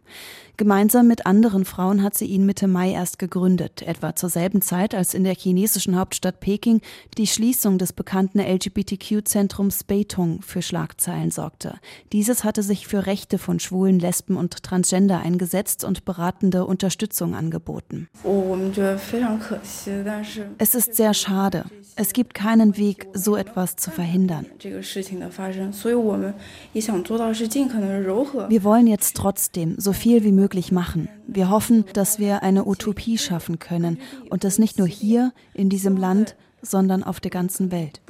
Gemeinsam 0.56 1.08
mit 1.08 1.26
anderen 1.26 1.64
Frauen 1.64 2.00
hat 2.04 2.14
sie 2.16 2.26
ihn 2.26 2.46
Mitte 2.46 2.68
Mai 2.68 2.92
erst 2.92 3.18
gegründet, 3.18 3.82
etwa 3.82 4.14
zur 4.14 4.28
selben 4.28 4.62
Zeit, 4.62 4.94
als 4.94 5.12
in 5.12 5.24
der 5.24 5.34
chinesischen 5.34 5.98
Hauptstadt 5.98 6.38
Peking 6.38 6.80
die 7.18 7.26
Schließung 7.26 7.76
des 7.76 7.92
bekannten 7.92 8.38
LGBTQ-Zentrums 8.38 9.82
Beitong 9.82 10.42
für 10.42 10.62
Schlagzeilen 10.62 11.32
sorgte. 11.32 11.80
Dieses 12.12 12.44
hatte 12.44 12.62
sich 12.62 12.86
für 12.86 13.06
Rechte 13.06 13.38
von 13.38 13.58
Schwulen, 13.58 13.98
Lesben 13.98 14.36
und 14.36 14.62
Transgender 14.62 15.18
eingesetzt 15.18 15.82
und 15.82 16.04
beratende 16.04 16.66
Unterstützung 16.66 17.34
angeboten. 17.34 18.08
Es 20.58 20.74
ist 20.76 20.94
sehr 20.94 21.14
schade. 21.14 21.64
Es 21.96 22.12
gibt 22.12 22.34
keinen 22.34 22.76
Weg, 22.76 23.08
so 23.12 23.34
etwas 23.34 23.74
zu 23.74 23.90
verhindern. 23.90 24.46
Wir 28.48 28.64
wollen 28.64 28.86
jetzt 28.86 29.16
trotzdem 29.16 29.74
so 29.78 29.92
viel 29.92 30.22
wie 30.22 30.32
möglich 30.32 30.43
machen. 30.72 31.08
Wir 31.26 31.50
hoffen, 31.50 31.84
dass 31.92 32.18
wir 32.18 32.42
eine 32.42 32.66
Utopie 32.66 33.18
schaffen 33.18 33.58
können 33.58 33.98
und 34.30 34.44
das 34.44 34.58
nicht 34.58 34.78
nur 34.78 34.86
hier 34.86 35.32
in 35.54 35.68
diesem 35.68 35.96
Land, 35.96 36.36
sondern 36.62 37.02
auf 37.02 37.20
der 37.20 37.30
ganzen 37.30 37.70
Welt. 37.70 38.00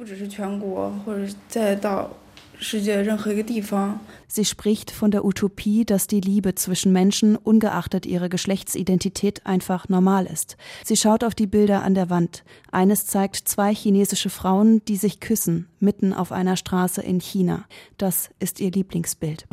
Sie 4.27 4.45
spricht 4.45 4.91
von 4.91 5.11
der 5.11 5.25
Utopie, 5.25 5.85
dass 5.85 6.07
die 6.07 6.21
Liebe 6.21 6.55
zwischen 6.55 6.91
Menschen 6.91 7.35
ungeachtet 7.35 8.05
ihrer 8.05 8.29
Geschlechtsidentität 8.29 9.45
einfach 9.45 9.89
normal 9.89 10.25
ist. 10.25 10.57
Sie 10.83 10.95
schaut 10.95 11.23
auf 11.23 11.35
die 11.35 11.47
Bilder 11.47 11.83
an 11.83 11.95
der 11.95 12.09
Wand. 12.09 12.43
Eines 12.71 13.05
zeigt 13.05 13.47
zwei 13.47 13.73
chinesische 13.73 14.29
Frauen, 14.29 14.83
die 14.85 14.97
sich 14.97 15.19
küssen, 15.19 15.67
mitten 15.79 16.13
auf 16.13 16.31
einer 16.31 16.55
Straße 16.55 17.01
in 17.01 17.19
China. 17.19 17.65
Das 17.97 18.29
ist 18.39 18.59
ihr 18.59 18.71
Lieblingsbild. 18.71 19.45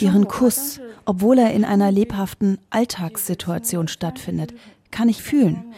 Ihren 0.00 0.28
Kuss, 0.28 0.80
obwohl 1.04 1.38
er 1.38 1.52
in 1.52 1.64
einer 1.64 1.90
lebhaften 1.90 2.58
Alltagssituation 2.70 3.88
stattfindet, 3.88 4.54
kann 4.90 5.08
ich 5.08 5.22
fühlen. 5.22 5.72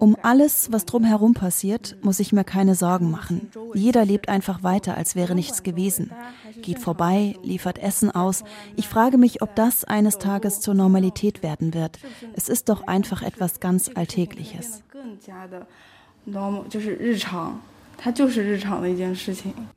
Um 0.00 0.16
alles, 0.22 0.72
was 0.72 0.86
drumherum 0.86 1.34
passiert, 1.34 1.96
muss 2.00 2.20
ich 2.20 2.32
mir 2.32 2.42
keine 2.42 2.74
Sorgen 2.74 3.10
machen. 3.10 3.50
Jeder 3.74 4.06
lebt 4.06 4.30
einfach 4.30 4.62
weiter, 4.62 4.96
als 4.96 5.14
wäre 5.14 5.34
nichts 5.34 5.62
gewesen. 5.62 6.10
Geht 6.62 6.78
vorbei, 6.78 7.36
liefert 7.42 7.78
Essen 7.78 8.10
aus. 8.10 8.42
Ich 8.76 8.88
frage 8.88 9.18
mich, 9.18 9.42
ob 9.42 9.54
das 9.56 9.84
eines 9.84 10.16
Tages 10.16 10.60
zur 10.60 10.72
Normalität 10.72 11.42
werden 11.42 11.74
wird. 11.74 11.98
Es 12.32 12.48
ist 12.48 12.70
doch 12.70 12.86
einfach 12.86 13.20
etwas 13.20 13.60
ganz 13.60 13.90
Alltägliches. 13.94 14.82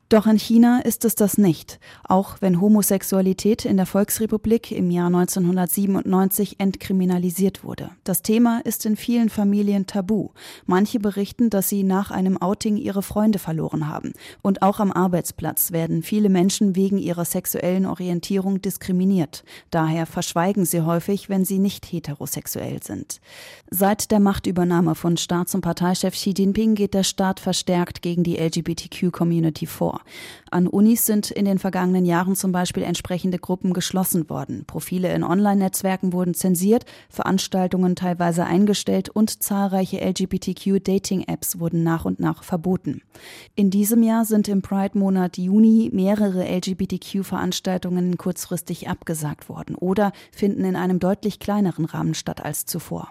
Doch 0.08 0.26
in 0.26 0.38
China 0.38 0.80
ist 0.80 1.04
es 1.04 1.14
das 1.14 1.38
nicht, 1.38 1.80
auch 2.04 2.36
wenn 2.40 2.60
Homosexualität 2.60 3.64
in 3.64 3.76
der 3.76 3.84
Volksrepublik 3.84 4.70
im 4.70 4.90
Jahr 4.90 5.08
1997 5.08 6.60
entkriminalisiert 6.60 7.64
wurde. 7.64 7.90
Das 8.04 8.22
Thema 8.22 8.60
ist 8.64 8.86
in 8.86 8.96
vielen 8.96 9.28
Familien 9.28 9.86
tabu. 9.86 10.28
Manche 10.66 11.00
berichten, 11.00 11.50
dass 11.50 11.68
sie 11.68 11.82
nach 11.82 12.10
einem 12.10 12.36
Outing 12.40 12.76
ihre 12.76 13.02
Freunde 13.02 13.38
verloren 13.38 13.88
haben. 13.88 14.12
Und 14.40 14.62
auch 14.62 14.78
am 14.78 14.92
Arbeitsplatz 14.92 15.72
werden 15.72 16.02
viele 16.02 16.28
Menschen 16.28 16.76
wegen 16.76 16.98
ihrer 16.98 17.24
sexuellen 17.24 17.84
Orientierung 17.84 18.62
diskriminiert. 18.62 19.42
Daher 19.70 20.06
verschweigen 20.06 20.64
sie 20.64 20.82
häufig, 20.82 21.28
wenn 21.28 21.44
sie 21.44 21.58
nicht 21.58 21.90
heterosexuell 21.90 22.82
sind. 22.82 23.20
Seit 23.70 24.12
der 24.12 24.20
Machtübernahme 24.20 24.94
von 24.94 25.16
Staats- 25.16 25.56
und 25.56 25.62
Parteichef 25.62 26.14
Xi 26.14 26.34
Jinping 26.36 26.76
geht 26.76 26.94
der 26.94 27.02
Staat 27.02 27.40
verstärkt 27.40 28.00
gegen 28.00 28.13
die 28.22 28.36
LGBTQ-Community 28.36 29.66
vor. 29.66 30.02
An 30.50 30.66
Unis 30.66 31.06
sind 31.06 31.30
in 31.30 31.46
den 31.46 31.58
vergangenen 31.58 32.04
Jahren 32.04 32.36
zum 32.36 32.52
Beispiel 32.52 32.82
entsprechende 32.84 33.38
Gruppen 33.38 33.72
geschlossen 33.72 34.30
worden. 34.30 34.64
Profile 34.66 35.12
in 35.12 35.24
Online-Netzwerken 35.24 36.12
wurden 36.12 36.34
zensiert, 36.34 36.84
Veranstaltungen 37.08 37.96
teilweise 37.96 38.44
eingestellt 38.44 39.08
und 39.08 39.42
zahlreiche 39.42 40.00
LGBTQ-Dating-Apps 40.00 41.58
wurden 41.58 41.82
nach 41.82 42.04
und 42.04 42.20
nach 42.20 42.44
verboten. 42.44 43.02
In 43.54 43.70
diesem 43.70 44.02
Jahr 44.02 44.24
sind 44.24 44.48
im 44.48 44.62
Pride-Monat 44.62 45.38
Juni 45.38 45.90
mehrere 45.92 46.44
LGBTQ-Veranstaltungen 46.44 48.18
kurzfristig 48.18 48.88
abgesagt 48.88 49.48
worden 49.48 49.74
oder 49.74 50.12
finden 50.30 50.64
in 50.64 50.76
einem 50.76 50.98
deutlich 50.98 51.38
kleineren 51.38 51.84
Rahmen 51.84 52.14
statt 52.14 52.44
als 52.44 52.66
zuvor. 52.66 53.10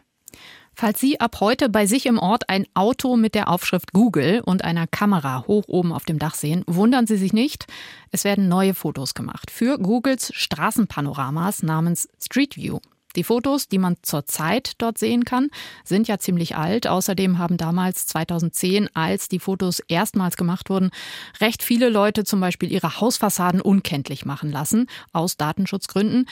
Falls 0.75 0.99
Sie 0.99 1.19
ab 1.19 1.39
heute 1.39 1.69
bei 1.69 1.85
sich 1.85 2.05
im 2.07 2.17
Ort 2.17 2.49
ein 2.49 2.65
Auto 2.73 3.15
mit 3.15 3.35
der 3.35 3.49
Aufschrift 3.49 3.93
Google 3.93 4.41
und 4.43 4.63
einer 4.63 4.87
Kamera 4.87 5.45
hoch 5.47 5.65
oben 5.67 5.93
auf 5.93 6.05
dem 6.05 6.19
Dach 6.19 6.35
sehen, 6.35 6.63
wundern 6.65 7.05
Sie 7.05 7.17
sich 7.17 7.31
nicht. 7.31 7.67
Es 8.11 8.23
werden 8.23 8.47
neue 8.47 8.73
Fotos 8.73 9.13
gemacht 9.13 9.51
für 9.51 9.77
Googles 9.77 10.31
Straßenpanoramas 10.33 11.63
namens 11.63 12.09
Street 12.19 12.57
View. 12.57 12.79
Die 13.15 13.23
Fotos, 13.23 13.67
die 13.67 13.77
man 13.77 13.97
zurzeit 14.01 14.73
dort 14.79 14.97
sehen 14.97 15.25
kann, 15.25 15.49
sind 15.83 16.07
ja 16.07 16.17
ziemlich 16.17 16.55
alt. 16.55 16.87
Außerdem 16.87 17.37
haben 17.37 17.57
damals 17.57 18.07
2010, 18.07 18.89
als 18.95 19.29
die 19.29 19.39
Fotos 19.39 19.79
erstmals 19.87 20.37
gemacht 20.37 20.69
wurden, 20.69 20.91
recht 21.39 21.63
viele 21.63 21.89
Leute 21.89 22.23
zum 22.23 22.39
Beispiel 22.39 22.71
ihre 22.71 22.99
Hausfassaden 22.99 23.61
unkenntlich 23.61 24.25
machen 24.25 24.51
lassen, 24.51 24.87
aus 25.11 25.37
Datenschutzgründen. 25.37 26.27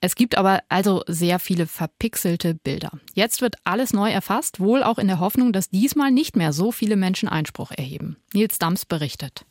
Es 0.00 0.14
gibt 0.14 0.36
aber 0.36 0.60
also 0.68 1.02
sehr 1.06 1.38
viele 1.38 1.66
verpixelte 1.66 2.54
Bilder. 2.54 2.90
Jetzt 3.14 3.40
wird 3.40 3.56
alles 3.64 3.92
neu 3.92 4.10
erfasst, 4.10 4.60
wohl 4.60 4.82
auch 4.82 4.98
in 4.98 5.08
der 5.08 5.20
Hoffnung, 5.20 5.52
dass 5.52 5.70
diesmal 5.70 6.10
nicht 6.10 6.36
mehr 6.36 6.52
so 6.52 6.70
viele 6.70 6.96
Menschen 6.96 7.28
Einspruch 7.28 7.70
erheben. 7.70 8.16
Nils 8.34 8.58
Dams 8.58 8.84
berichtet. 8.84 9.46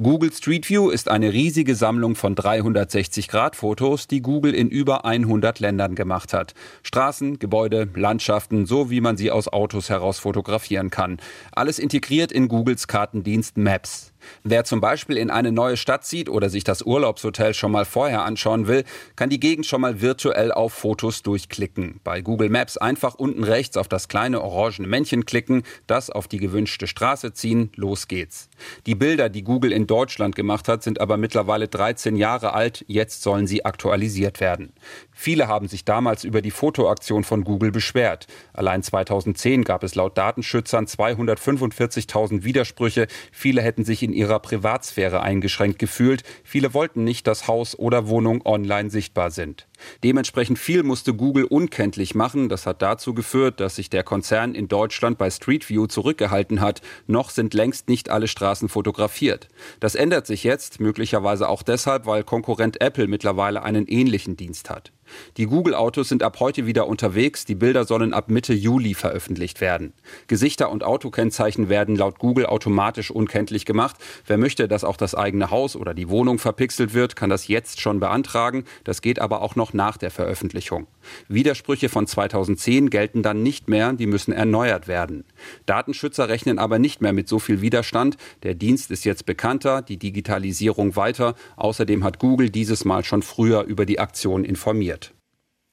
Google 0.00 0.32
Street 0.32 0.68
View 0.68 0.90
ist 0.90 1.08
eine 1.08 1.32
riesige 1.32 1.74
Sammlung 1.74 2.14
von 2.14 2.36
360-Grad-Fotos, 2.36 4.06
die 4.06 4.22
Google 4.22 4.54
in 4.54 4.68
über 4.68 5.04
100 5.04 5.58
Ländern 5.58 5.96
gemacht 5.96 6.32
hat. 6.32 6.54
Straßen, 6.84 7.40
Gebäude, 7.40 7.88
Landschaften, 7.96 8.64
so 8.64 8.90
wie 8.90 9.00
man 9.00 9.16
sie 9.16 9.32
aus 9.32 9.48
Autos 9.48 9.90
heraus 9.90 10.20
fotografieren 10.20 10.90
kann. 10.90 11.16
Alles 11.50 11.80
integriert 11.80 12.30
in 12.30 12.46
Googles 12.46 12.86
Kartendienst 12.86 13.56
Maps. 13.56 14.12
Wer 14.44 14.64
zum 14.64 14.80
Beispiel 14.80 15.16
in 15.16 15.30
eine 15.30 15.52
neue 15.52 15.76
Stadt 15.76 16.04
zieht 16.04 16.28
oder 16.28 16.50
sich 16.50 16.64
das 16.64 16.82
Urlaubshotel 16.82 17.54
schon 17.54 17.72
mal 17.72 17.84
vorher 17.84 18.24
anschauen 18.24 18.66
will, 18.66 18.84
kann 19.16 19.30
die 19.30 19.40
Gegend 19.40 19.66
schon 19.66 19.80
mal 19.80 20.00
virtuell 20.00 20.52
auf 20.52 20.72
Fotos 20.72 21.22
durchklicken. 21.22 22.00
Bei 22.04 22.20
Google 22.20 22.48
Maps 22.48 22.76
einfach 22.76 23.14
unten 23.14 23.44
rechts 23.44 23.76
auf 23.76 23.88
das 23.88 24.08
kleine 24.08 24.40
orangene 24.40 24.88
Männchen 24.88 25.24
klicken, 25.24 25.62
das 25.86 26.10
auf 26.10 26.28
die 26.28 26.38
gewünschte 26.38 26.86
Straße 26.86 27.32
ziehen, 27.32 27.70
los 27.76 28.08
geht's. 28.08 28.48
Die 28.86 28.94
Bilder, 28.94 29.28
die 29.28 29.42
Google 29.42 29.72
in 29.72 29.86
Deutschland 29.86 30.36
gemacht 30.36 30.68
hat, 30.68 30.82
sind 30.82 31.00
aber 31.00 31.16
mittlerweile 31.16 31.68
13 31.68 32.16
Jahre 32.16 32.52
alt, 32.52 32.84
jetzt 32.88 33.22
sollen 33.22 33.46
sie 33.46 33.64
aktualisiert 33.64 34.40
werden. 34.40 34.72
Viele 35.12 35.48
haben 35.48 35.68
sich 35.68 35.84
damals 35.84 36.24
über 36.24 36.42
die 36.42 36.50
Fotoaktion 36.50 37.24
von 37.24 37.44
Google 37.44 37.72
beschwert. 37.72 38.26
Allein 38.52 38.82
2010 38.82 39.64
gab 39.64 39.82
es 39.82 39.94
laut 39.94 40.16
Datenschützern 40.16 40.86
245.000 40.86 42.44
Widersprüche. 42.44 43.08
Viele 43.32 43.62
hätten 43.62 43.84
sich 43.84 44.02
in 44.02 44.12
ihrer 44.18 44.40
Privatsphäre 44.40 45.22
eingeschränkt 45.22 45.78
gefühlt. 45.78 46.24
Viele 46.44 46.74
wollten 46.74 47.04
nicht, 47.04 47.26
dass 47.26 47.48
Haus 47.48 47.78
oder 47.78 48.08
Wohnung 48.08 48.44
online 48.44 48.90
sichtbar 48.90 49.30
sind. 49.30 49.66
Dementsprechend 50.02 50.58
viel 50.58 50.82
musste 50.82 51.14
Google 51.14 51.44
unkenntlich 51.44 52.14
machen. 52.14 52.48
Das 52.48 52.66
hat 52.66 52.82
dazu 52.82 53.14
geführt, 53.14 53.60
dass 53.60 53.76
sich 53.76 53.88
der 53.90 54.02
Konzern 54.02 54.54
in 54.54 54.68
Deutschland 54.68 55.16
bei 55.16 55.30
Street 55.30 55.68
View 55.68 55.86
zurückgehalten 55.86 56.60
hat. 56.60 56.82
Noch 57.06 57.30
sind 57.30 57.54
längst 57.54 57.88
nicht 57.88 58.10
alle 58.10 58.28
Straßen 58.28 58.68
fotografiert. 58.68 59.48
Das 59.80 59.94
ändert 59.94 60.26
sich 60.26 60.44
jetzt, 60.44 60.80
möglicherweise 60.80 61.48
auch 61.48 61.62
deshalb, 61.62 62.06
weil 62.06 62.24
Konkurrent 62.24 62.80
Apple 62.80 63.06
mittlerweile 63.06 63.62
einen 63.62 63.86
ähnlichen 63.86 64.36
Dienst 64.36 64.68
hat. 64.68 64.92
Die 65.36 65.46
Google-Autos 65.46 66.08
sind 66.08 66.22
ab 66.22 66.38
heute 66.40 66.66
wieder 66.66 66.86
unterwegs. 66.86 67.44
Die 67.44 67.54
Bilder 67.54 67.84
sollen 67.84 68.12
ab 68.12 68.30
Mitte 68.30 68.54
Juli 68.54 68.94
veröffentlicht 68.94 69.60
werden. 69.60 69.92
Gesichter 70.26 70.70
und 70.70 70.84
Autokennzeichen 70.84 71.68
werden 71.68 71.96
laut 71.96 72.18
Google 72.18 72.46
automatisch 72.46 73.10
unkenntlich 73.10 73.64
gemacht. 73.64 73.96
Wer 74.26 74.38
möchte, 74.38 74.68
dass 74.68 74.84
auch 74.84 74.96
das 74.96 75.14
eigene 75.14 75.50
Haus 75.50 75.76
oder 75.76 75.94
die 75.94 76.08
Wohnung 76.08 76.38
verpixelt 76.38 76.94
wird, 76.94 77.16
kann 77.16 77.30
das 77.30 77.48
jetzt 77.48 77.80
schon 77.80 78.00
beantragen. 78.00 78.64
Das 78.84 79.02
geht 79.02 79.18
aber 79.18 79.42
auch 79.42 79.56
noch 79.56 79.72
nach 79.72 79.96
der 79.96 80.10
Veröffentlichung. 80.10 80.86
Widersprüche 81.28 81.88
von 81.88 82.06
2010 82.06 82.90
gelten 82.90 83.22
dann 83.22 83.42
nicht 83.42 83.68
mehr, 83.68 83.92
die 83.92 84.06
müssen 84.06 84.32
erneuert 84.32 84.88
werden. 84.88 85.24
Datenschützer 85.66 86.28
rechnen 86.28 86.58
aber 86.58 86.78
nicht 86.78 87.00
mehr 87.00 87.12
mit 87.12 87.28
so 87.28 87.38
viel 87.38 87.60
Widerstand. 87.60 88.16
Der 88.42 88.54
Dienst 88.54 88.90
ist 88.90 89.04
jetzt 89.04 89.26
bekannter, 89.26 89.82
die 89.82 89.96
Digitalisierung 89.96 90.96
weiter. 90.96 91.34
Außerdem 91.56 92.04
hat 92.04 92.18
Google 92.18 92.50
dieses 92.50 92.84
Mal 92.84 93.04
schon 93.04 93.22
früher 93.22 93.62
über 93.62 93.86
die 93.86 94.00
Aktion 94.00 94.44
informiert. 94.44 94.97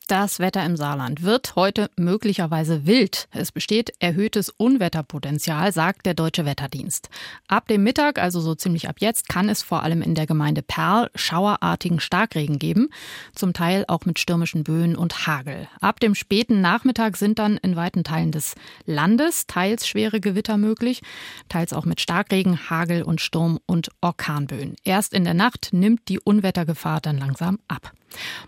Das 0.08 0.38
Wetter 0.38 0.64
im 0.64 0.78
Saarland 0.78 1.24
wird 1.24 1.56
heute 1.56 1.90
möglicherweise 1.98 2.86
wild. 2.86 3.28
Es 3.32 3.52
besteht 3.52 3.92
erhöhtes 3.98 4.52
Unwetterpotenzial, 4.52 5.72
sagt 5.72 6.06
der 6.06 6.14
Deutsche 6.14 6.46
Wetterdienst. 6.46 7.10
Ab 7.48 7.68
dem 7.68 7.82
Mittag, 7.82 8.20
also 8.20 8.40
so 8.40 8.54
ziemlich 8.54 8.88
ab 8.88 8.98
jetzt, 9.00 9.28
kann 9.30 9.50
es 9.50 9.64
vor 9.64 9.82
allem 9.82 10.04
in 10.04 10.14
der 10.14 10.28
Gemeinde 10.28 10.62
Perl 10.62 11.10
schauerartigen 11.16 12.00
Starkregen 12.00 12.60
geben, 12.60 12.90
zum 13.34 13.54
Teil 13.54 13.84
auch 13.88 14.06
mit 14.06 14.20
stürmischen 14.20 14.64
Böen 14.64 14.96
und 14.96 15.26
Hagel. 15.26 15.68
Ab 15.82 16.00
dem 16.00 16.14
späten 16.14 16.62
Nachmittag 16.62 17.18
sind 17.18 17.40
dann 17.40 17.58
in 17.58 17.76
weiten 17.76 18.04
Teilen 18.04 18.32
des 18.32 18.54
Landes 18.86 19.48
teils 19.48 19.88
schwere 19.88 20.20
Gewitter 20.20 20.58
möglich, 20.58 21.02
teils 21.50 21.74
auch 21.74 21.86
mit 21.86 22.00
Starkregen, 22.00 22.70
Hagel 22.70 23.02
und 23.02 23.22
Sturm- 23.22 23.60
und 23.66 23.90
Orkanböen. 24.02 24.76
Erst 24.84 25.16
in 25.16 25.24
der 25.24 25.34
Nacht 25.34 25.70
nimmt 25.72 26.10
die 26.10 26.20
Unwettergefahr 26.20 27.02
dann 27.02 27.18
langsam 27.18 27.58
ab. 27.68 27.92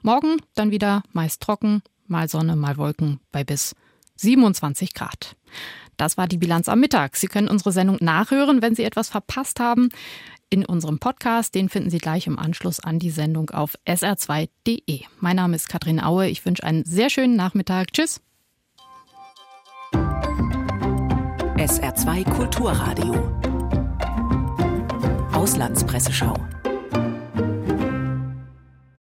Morgen 0.02 0.38
dann 0.56 0.72
wieder 0.72 1.04
meist 1.14 1.42
trocken, 1.42 1.82
mal 2.08 2.30
Sonne, 2.30 2.56
mal 2.56 2.78
Wolken 2.78 3.20
bei 3.32 3.44
bis 3.44 3.76
27 4.18 4.94
Grad. 4.94 5.36
Das 5.98 6.18
war 6.18 6.28
die 6.28 6.38
Bilanz 6.38 6.70
am 6.70 6.80
Mittag. 6.80 7.16
Sie 7.16 7.28
können 7.28 7.48
unsere 7.48 7.72
Sendung 7.72 7.98
nachhören, 8.00 8.62
wenn 8.62 8.76
Sie 8.76 8.84
etwas 8.84 9.10
verpasst 9.10 9.60
haben. 9.60 9.90
In 10.50 10.66
unserem 10.66 11.00
Podcast, 11.00 11.56
den 11.56 11.68
finden 11.68 11.90
Sie 11.90 11.98
gleich 11.98 12.28
im 12.28 12.40
Anschluss 12.40 12.80
an 12.80 13.00
die 13.00 13.10
Sendung 13.10 13.50
auf 13.50 13.76
sr2.de. 13.86 15.02
Mein 15.20 15.36
Name 15.36 15.56
ist 15.56 15.68
Katrin 15.68 16.02
Aue. 16.02 16.30
Ich 16.30 16.46
wünsche 16.46 16.64
einen 16.64 16.86
sehr 16.86 17.10
schönen 17.10 17.36
Nachmittag. 17.36 17.92
Tschüss. 17.92 18.22
SR2 21.58 22.24
Kulturradio. 22.30 23.42
Auslandspresseschau. 25.34 26.38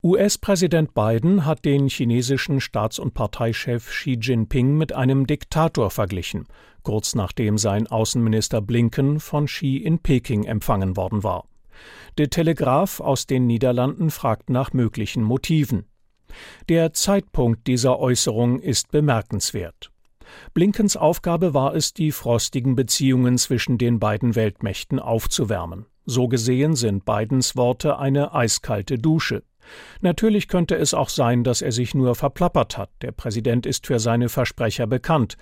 US-Präsident 0.07 0.95
Biden 0.95 1.47
hat 1.47 1.65
den 1.65 1.89
chinesischen 1.89 2.61
Staats- 2.61 3.01
und 3.01 3.13
Parteichef 3.13 3.89
Xi 3.91 4.17
Jinping 4.21 4.79
mit 4.79 4.93
einem 4.93 5.27
Diktator 5.27 5.91
verglichen, 5.91 6.47
kurz 6.85 7.17
nachdem 7.17 7.59
sein 7.59 7.89
Außenminister 7.89 8.61
Blinken 8.61 9.19
von 9.19 9.47
Xi 9.47 9.79
in 9.79 9.99
Peking 9.99 10.45
empfangen 10.45 10.97
worden 10.97 11.25
war. 11.25 11.49
Der 12.19 12.31
Telegraph 12.31 13.01
aus 13.01 13.27
den 13.27 13.49
Niederlanden 13.49 14.11
fragt 14.11 14.49
nach 14.49 14.73
möglichen 14.73 15.25
Motiven. 15.25 15.87
Der 16.69 16.93
Zeitpunkt 16.93 17.67
dieser 17.67 17.99
Äußerung 17.99 18.61
ist 18.61 18.93
bemerkenswert. 18.93 19.91
Blinkens 20.55 20.97
Aufgabe 20.97 21.53
war 21.53 21.75
es, 21.75 21.95
die 21.95 22.13
frostigen 22.13 22.77
Beziehungen 22.77 23.39
zwischen 23.39 23.77
den 23.77 23.99
beiden 23.99 24.37
Weltmächten 24.37 25.01
aufzuwärmen. 25.01 25.87
So 26.05 26.29
gesehen 26.29 26.77
sind 26.77 27.05
Bidens 27.05 27.57
Worte 27.57 27.99
eine 27.99 28.33
eiskalte 28.33 28.99
Dusche. 28.99 29.43
Natürlich 30.01 30.49
könnte 30.49 30.77
es 30.77 30.95
auch 30.95 31.09
sein, 31.09 31.45
dass 31.45 31.63
er 31.63 31.73
sich 31.73 31.95
nur 31.95 32.15
verplappert 32.15 32.79
hat. 32.79 32.91
Der 33.03 33.13
Präsident 33.13 33.67
ist 33.67 33.87
für 33.87 33.99
seine 33.99 34.29
Versprecher 34.29 34.87
bekannt. 34.87 35.37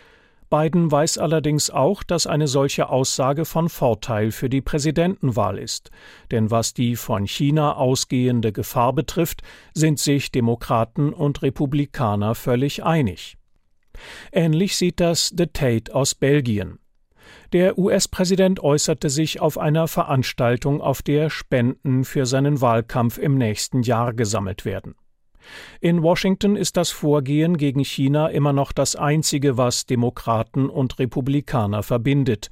Biden 0.51 0.91
weiß 0.93 1.19
allerdings 1.19 1.71
auch, 1.71 2.03
dass 2.03 2.27
eine 2.27 2.47
solche 2.47 2.89
Aussage 2.89 3.45
von 3.45 3.69
Vorteil 3.69 4.31
für 4.31 4.49
die 4.49 4.61
Präsidentenwahl 4.61 5.59
ist. 5.59 5.91
Denn 6.31 6.51
was 6.51 6.75
die 6.75 6.97
von 6.97 7.27
China 7.27 7.75
ausgehende 7.75 8.53
Gefahr 8.53 8.93
betrifft, 8.93 9.43
sind 9.73 9.99
sich 9.99 10.31
Demokraten 10.31 11.13
und 11.13 11.43
Republikaner 11.43 12.35
völlig 12.35 12.85
einig. 12.85 13.37
Ähnlich 14.33 14.77
sieht 14.77 15.01
das 15.01 15.33
The 15.37 15.47
Tate 15.47 15.95
aus 15.95 16.15
Belgien. 16.15 16.79
Der 17.53 17.79
US-Präsident 17.79 18.61
äußerte 18.61 19.11
sich 19.11 19.41
auf 19.41 19.59
einer 19.59 19.89
Veranstaltung, 19.89 20.81
auf 20.81 21.03
der 21.03 21.31
Spenden 21.31 22.05
für 22.05 22.27
seinen 22.27 22.61
Wahlkampf 22.61 23.19
im 23.19 23.37
nächsten 23.37 23.83
Jahr 23.83 24.13
gesammelt 24.13 24.65
werden. 24.65 24.95
In 25.81 26.03
Washington 26.03 26.57
ist 26.57 26.77
das 26.77 26.91
Vorgehen 26.91 27.57
gegen 27.57 27.85
China 27.85 28.29
immer 28.29 28.53
noch 28.53 28.73
das 28.73 28.97
einzige, 28.97 29.57
was 29.57 29.87
Demokraten 29.87 30.69
und 30.71 30.99
Republikaner 30.99 31.83
verbindet. 31.83 32.49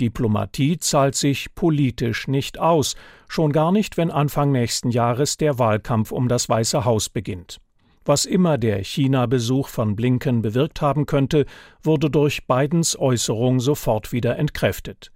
Diplomatie 0.00 0.78
zahlt 0.78 1.14
sich 1.14 1.54
politisch 1.54 2.28
nicht 2.28 2.58
aus, 2.58 2.96
schon 3.28 3.52
gar 3.52 3.72
nicht, 3.72 3.96
wenn 3.96 4.10
Anfang 4.10 4.52
nächsten 4.52 4.90
Jahres 4.90 5.38
der 5.38 5.58
Wahlkampf 5.58 6.12
um 6.12 6.28
das 6.28 6.48
Weiße 6.48 6.84
Haus 6.84 7.08
beginnt. 7.08 7.58
Was 8.06 8.24
immer 8.24 8.56
der 8.56 8.84
China-Besuch 8.84 9.66
von 9.66 9.96
Blinken 9.96 10.40
bewirkt 10.40 10.80
haben 10.80 11.06
könnte, 11.06 11.44
wurde 11.82 12.08
durch 12.08 12.46
Bidens 12.46 12.96
Äußerung 12.96 13.58
sofort 13.58 14.12
wieder 14.12 14.38
entkräftet. 14.38 15.12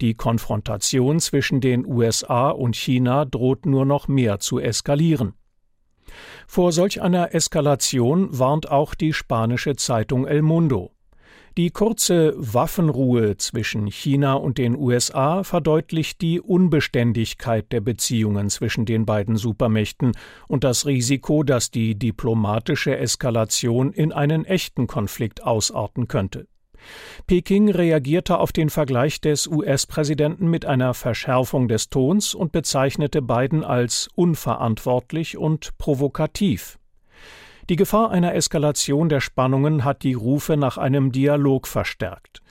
Die 0.00 0.14
Konfrontation 0.14 1.20
zwischen 1.20 1.60
den 1.60 1.86
USA 1.86 2.50
und 2.50 2.74
China 2.74 3.24
droht 3.24 3.64
nur 3.64 3.84
noch 3.84 4.08
mehr 4.08 4.40
zu 4.40 4.58
eskalieren. 4.58 5.34
Vor 6.48 6.72
solch 6.72 7.00
einer 7.00 7.32
Eskalation 7.32 8.36
warnt 8.36 8.68
auch 8.68 8.94
die 8.96 9.12
spanische 9.12 9.76
Zeitung 9.76 10.26
El 10.26 10.42
Mundo. 10.42 10.91
Die 11.58 11.70
kurze 11.70 12.32
Waffenruhe 12.36 13.36
zwischen 13.36 13.86
China 13.86 14.34
und 14.34 14.56
den 14.56 14.74
USA 14.74 15.42
verdeutlicht 15.42 16.22
die 16.22 16.40
Unbeständigkeit 16.40 17.70
der 17.72 17.82
Beziehungen 17.82 18.48
zwischen 18.48 18.86
den 18.86 19.04
beiden 19.04 19.36
Supermächten 19.36 20.12
und 20.48 20.64
das 20.64 20.86
Risiko, 20.86 21.42
dass 21.42 21.70
die 21.70 21.94
diplomatische 21.94 22.96
Eskalation 22.96 23.92
in 23.92 24.12
einen 24.12 24.46
echten 24.46 24.86
Konflikt 24.86 25.42
ausarten 25.42 26.08
könnte. 26.08 26.46
Peking 27.26 27.70
reagierte 27.70 28.38
auf 28.38 28.52
den 28.52 28.70
Vergleich 28.70 29.20
des 29.20 29.46
US-Präsidenten 29.46 30.48
mit 30.48 30.64
einer 30.64 30.94
Verschärfung 30.94 31.68
des 31.68 31.90
Tons 31.90 32.34
und 32.34 32.52
bezeichnete 32.52 33.20
Biden 33.20 33.62
als 33.62 34.08
unverantwortlich 34.14 35.36
und 35.36 35.76
provokativ. 35.76 36.78
Die 37.68 37.76
Gefahr 37.76 38.10
einer 38.10 38.34
Eskalation 38.34 39.08
der 39.08 39.20
Spannungen 39.20 39.84
hat 39.84 40.02
die 40.02 40.14
Rufe 40.14 40.56
nach 40.56 40.78
einem 40.78 41.12
Dialog 41.12 41.68
verstärkt. 41.68 42.42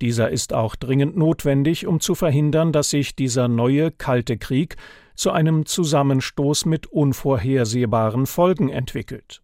Dieser 0.00 0.30
ist 0.30 0.52
auch 0.52 0.76
dringend 0.76 1.16
notwendig, 1.16 1.86
um 1.86 2.00
zu 2.00 2.14
verhindern, 2.14 2.72
dass 2.72 2.90
sich 2.90 3.16
dieser 3.16 3.48
neue 3.48 3.90
kalte 3.90 4.38
Krieg 4.38 4.76
zu 5.14 5.32
einem 5.32 5.66
Zusammenstoß 5.66 6.66
mit 6.66 6.86
unvorhersehbaren 6.86 8.26
Folgen 8.26 8.68
entwickelt. 8.68 9.42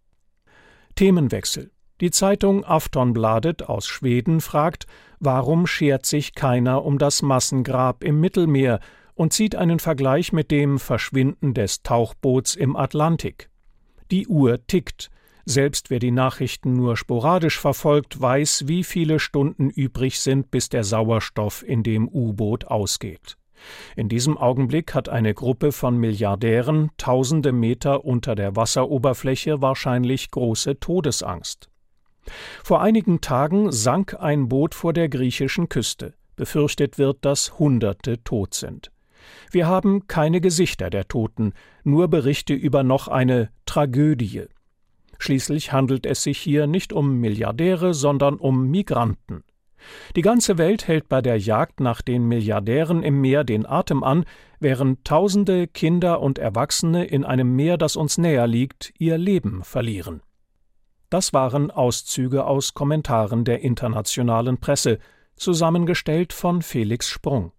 Themenwechsel. 0.95 1.71
Die 2.01 2.11
Zeitung 2.11 2.65
Aftonbladet 2.65 3.69
aus 3.69 3.87
Schweden 3.87 4.41
fragt, 4.41 4.87
warum 5.19 5.67
schert 5.67 6.07
sich 6.07 6.35
keiner 6.35 6.85
um 6.85 6.99
das 6.99 7.23
Massengrab 7.23 8.05
im 8.05 8.21
Mittelmeer 8.21 8.81
und 9.15 9.33
zieht 9.33 9.57
einen 9.57 9.81
Vergleich 9.81 10.33
mit 10.33 10.51
dem 10.51 10.79
Verschwinden 10.79 11.53
des 11.53 11.83
Tauchboots 11.83 12.55
im 12.55 12.77
Atlantik. 12.77 13.51
Die 14.11 14.27
Uhr 14.27 14.67
tickt. 14.67 15.11
Selbst 15.45 15.91
wer 15.91 16.01
die 16.01 16.11
Nachrichten 16.11 16.73
nur 16.73 16.97
sporadisch 16.97 17.61
verfolgt, 17.61 18.21
weiß, 18.21 18.65
wie 18.67 18.83
viele 18.83 19.21
Stunden 19.21 19.71
übrig 19.71 20.19
sind, 20.21 20.51
bis 20.51 20.69
der 20.69 20.83
Sauerstoff 20.83 21.63
in 21.67 21.83
dem 21.83 22.09
U-Boot 22.09 22.67
ausgeht. 22.67 23.37
In 23.95 24.09
diesem 24.09 24.37
Augenblick 24.37 24.95
hat 24.95 25.09
eine 25.09 25.35
Gruppe 25.35 25.73
von 25.73 25.97
Milliardären 25.99 26.91
tausende 26.99 27.53
Meter 27.53 28.05
unter 28.05 28.35
der 28.35 28.57
Wasseroberfläche 28.57 29.63
wahrscheinlich 29.63 30.31
große 30.31 30.79
Todesangst. 30.79 31.69
Vor 32.65 32.81
einigen 32.81 33.21
Tagen 33.21 33.71
sank 33.71 34.17
ein 34.19 34.49
Boot 34.49 34.75
vor 34.75 34.93
der 34.93 35.09
griechischen 35.09 35.69
Küste. 35.69 36.15
Befürchtet 36.35 36.99
wird, 36.99 37.25
dass 37.25 37.59
Hunderte 37.59 38.23
tot 38.23 38.53
sind. 38.53 38.91
Wir 39.51 39.67
haben 39.67 40.07
keine 40.07 40.41
Gesichter 40.41 40.91
der 40.91 41.09
Toten, 41.09 41.53
nur 41.85 42.09
Berichte 42.09 42.55
über 42.55 42.83
noch 42.83 43.09
eine 43.09 43.51
Tragödie. 43.65 44.45
Schließlich 45.19 45.73
handelt 45.73 46.07
es 46.07 46.23
sich 46.23 46.39
hier 46.39 46.67
nicht 46.67 46.93
um 46.93 47.21
Milliardäre, 47.21 47.95
sondern 47.95 48.37
um 48.37 48.71
Migranten. 48.71 49.45
Die 50.17 50.23
ganze 50.23 50.59
Welt 50.59 50.89
hält 50.89 51.09
bei 51.09 51.23
der 51.23 51.39
Jagd 51.39 51.81
nach 51.81 52.03
den 52.03 52.27
Milliardären 52.27 53.03
im 53.03 53.21
Meer 53.21 53.45
den 53.45 53.67
Atem 53.67 54.03
an, 54.03 54.25
während 54.59 55.05
tausende 55.05 55.67
Kinder 55.67 56.21
und 56.21 56.39
Erwachsene 56.39 57.05
in 57.05 57.25
einem 57.25 57.55
Meer, 57.55 57.77
das 57.77 57.97
uns 57.97 58.19
näher 58.19 58.47
liegt, 58.47 58.93
ihr 58.99 59.19
Leben 59.19 59.63
verlieren. 59.65 60.23
Das 61.11 61.33
waren 61.33 61.71
Auszüge 61.71 62.47
aus 62.47 62.75
Kommentaren 62.75 63.45
der 63.45 63.61
internationalen 63.61 64.59
Presse, 64.59 64.99
zusammengestellt 65.37 66.33
von 66.33 66.63
Felix 66.63 67.09
Sprung. 67.09 67.53